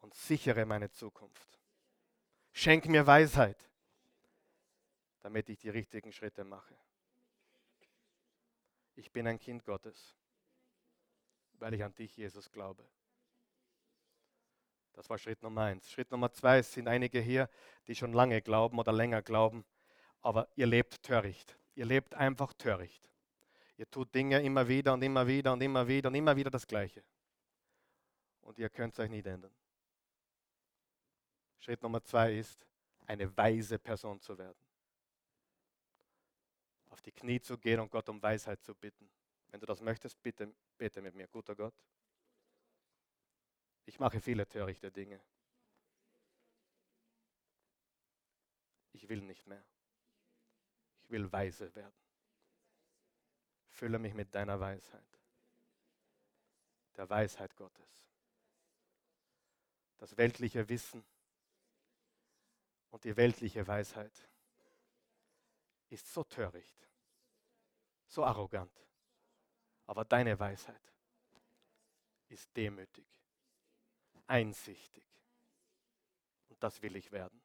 [0.00, 1.48] und sichere meine Zukunft.
[2.52, 3.56] Schenk mir Weisheit,
[5.20, 6.76] damit ich die richtigen Schritte mache.
[8.94, 10.14] Ich bin ein Kind Gottes,
[11.54, 12.86] weil ich an dich, Jesus, glaube.
[14.92, 15.90] Das war Schritt Nummer eins.
[15.90, 17.48] Schritt Nummer zwei, sind einige hier,
[17.86, 19.64] die schon lange glauben oder länger glauben,
[20.22, 21.56] aber ihr lebt töricht.
[21.74, 23.08] Ihr lebt einfach töricht.
[23.76, 26.66] Ihr tut Dinge immer wieder und immer wieder und immer wieder und immer wieder das
[26.66, 27.04] Gleiche.
[28.40, 29.54] Und ihr könnt es euch nicht ändern.
[31.60, 32.66] Schritt Nummer zwei ist,
[33.06, 34.58] eine weise Person zu werden.
[36.90, 39.08] Auf die Knie zu gehen und Gott um Weisheit zu bitten.
[39.48, 41.74] Wenn du das möchtest, bitte bete mit mir, guter Gott.
[43.84, 45.20] Ich mache viele törichte Dinge.
[48.92, 49.64] Ich will nicht mehr.
[51.08, 51.94] Will weise werden.
[53.70, 55.20] Fülle mich mit deiner Weisheit,
[56.96, 58.08] der Weisheit Gottes.
[59.98, 61.04] Das weltliche Wissen
[62.90, 64.28] und die weltliche Weisheit
[65.90, 66.88] ist so töricht,
[68.06, 68.72] so arrogant.
[69.86, 70.92] Aber deine Weisheit
[72.28, 73.06] ist demütig,
[74.26, 75.04] einsichtig.
[76.48, 77.40] Und das will ich werden.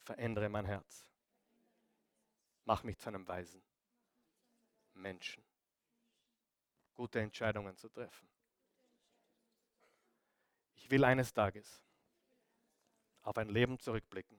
[0.00, 1.06] Verändere mein Herz.
[2.64, 3.62] Mach mich zu einem Weisen.
[4.94, 5.42] Menschen.
[6.94, 8.28] Gute Entscheidungen zu treffen.
[10.74, 11.82] Ich will eines Tages
[13.22, 14.38] auf ein Leben zurückblicken.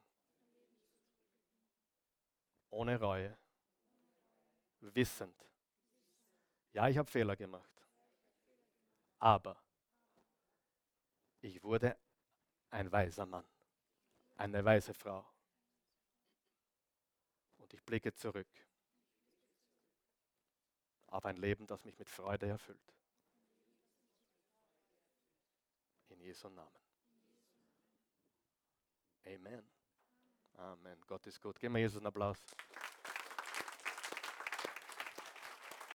[2.69, 3.37] Ohne Reue.
[4.81, 5.35] Wissend.
[6.73, 7.71] Ja, ich habe Fehler gemacht.
[9.19, 9.55] Aber
[11.41, 11.97] ich wurde
[12.71, 13.45] ein weiser Mann,
[14.35, 15.25] eine weise Frau.
[17.73, 18.47] Ich blicke zurück
[21.07, 22.93] auf ein Leben, das mich mit Freude erfüllt.
[26.09, 26.79] In Jesu Namen.
[29.25, 29.67] Amen.
[30.55, 31.01] Amen.
[31.07, 31.59] Gott ist gut.
[31.59, 32.37] Gib mir Jesus einen Applaus.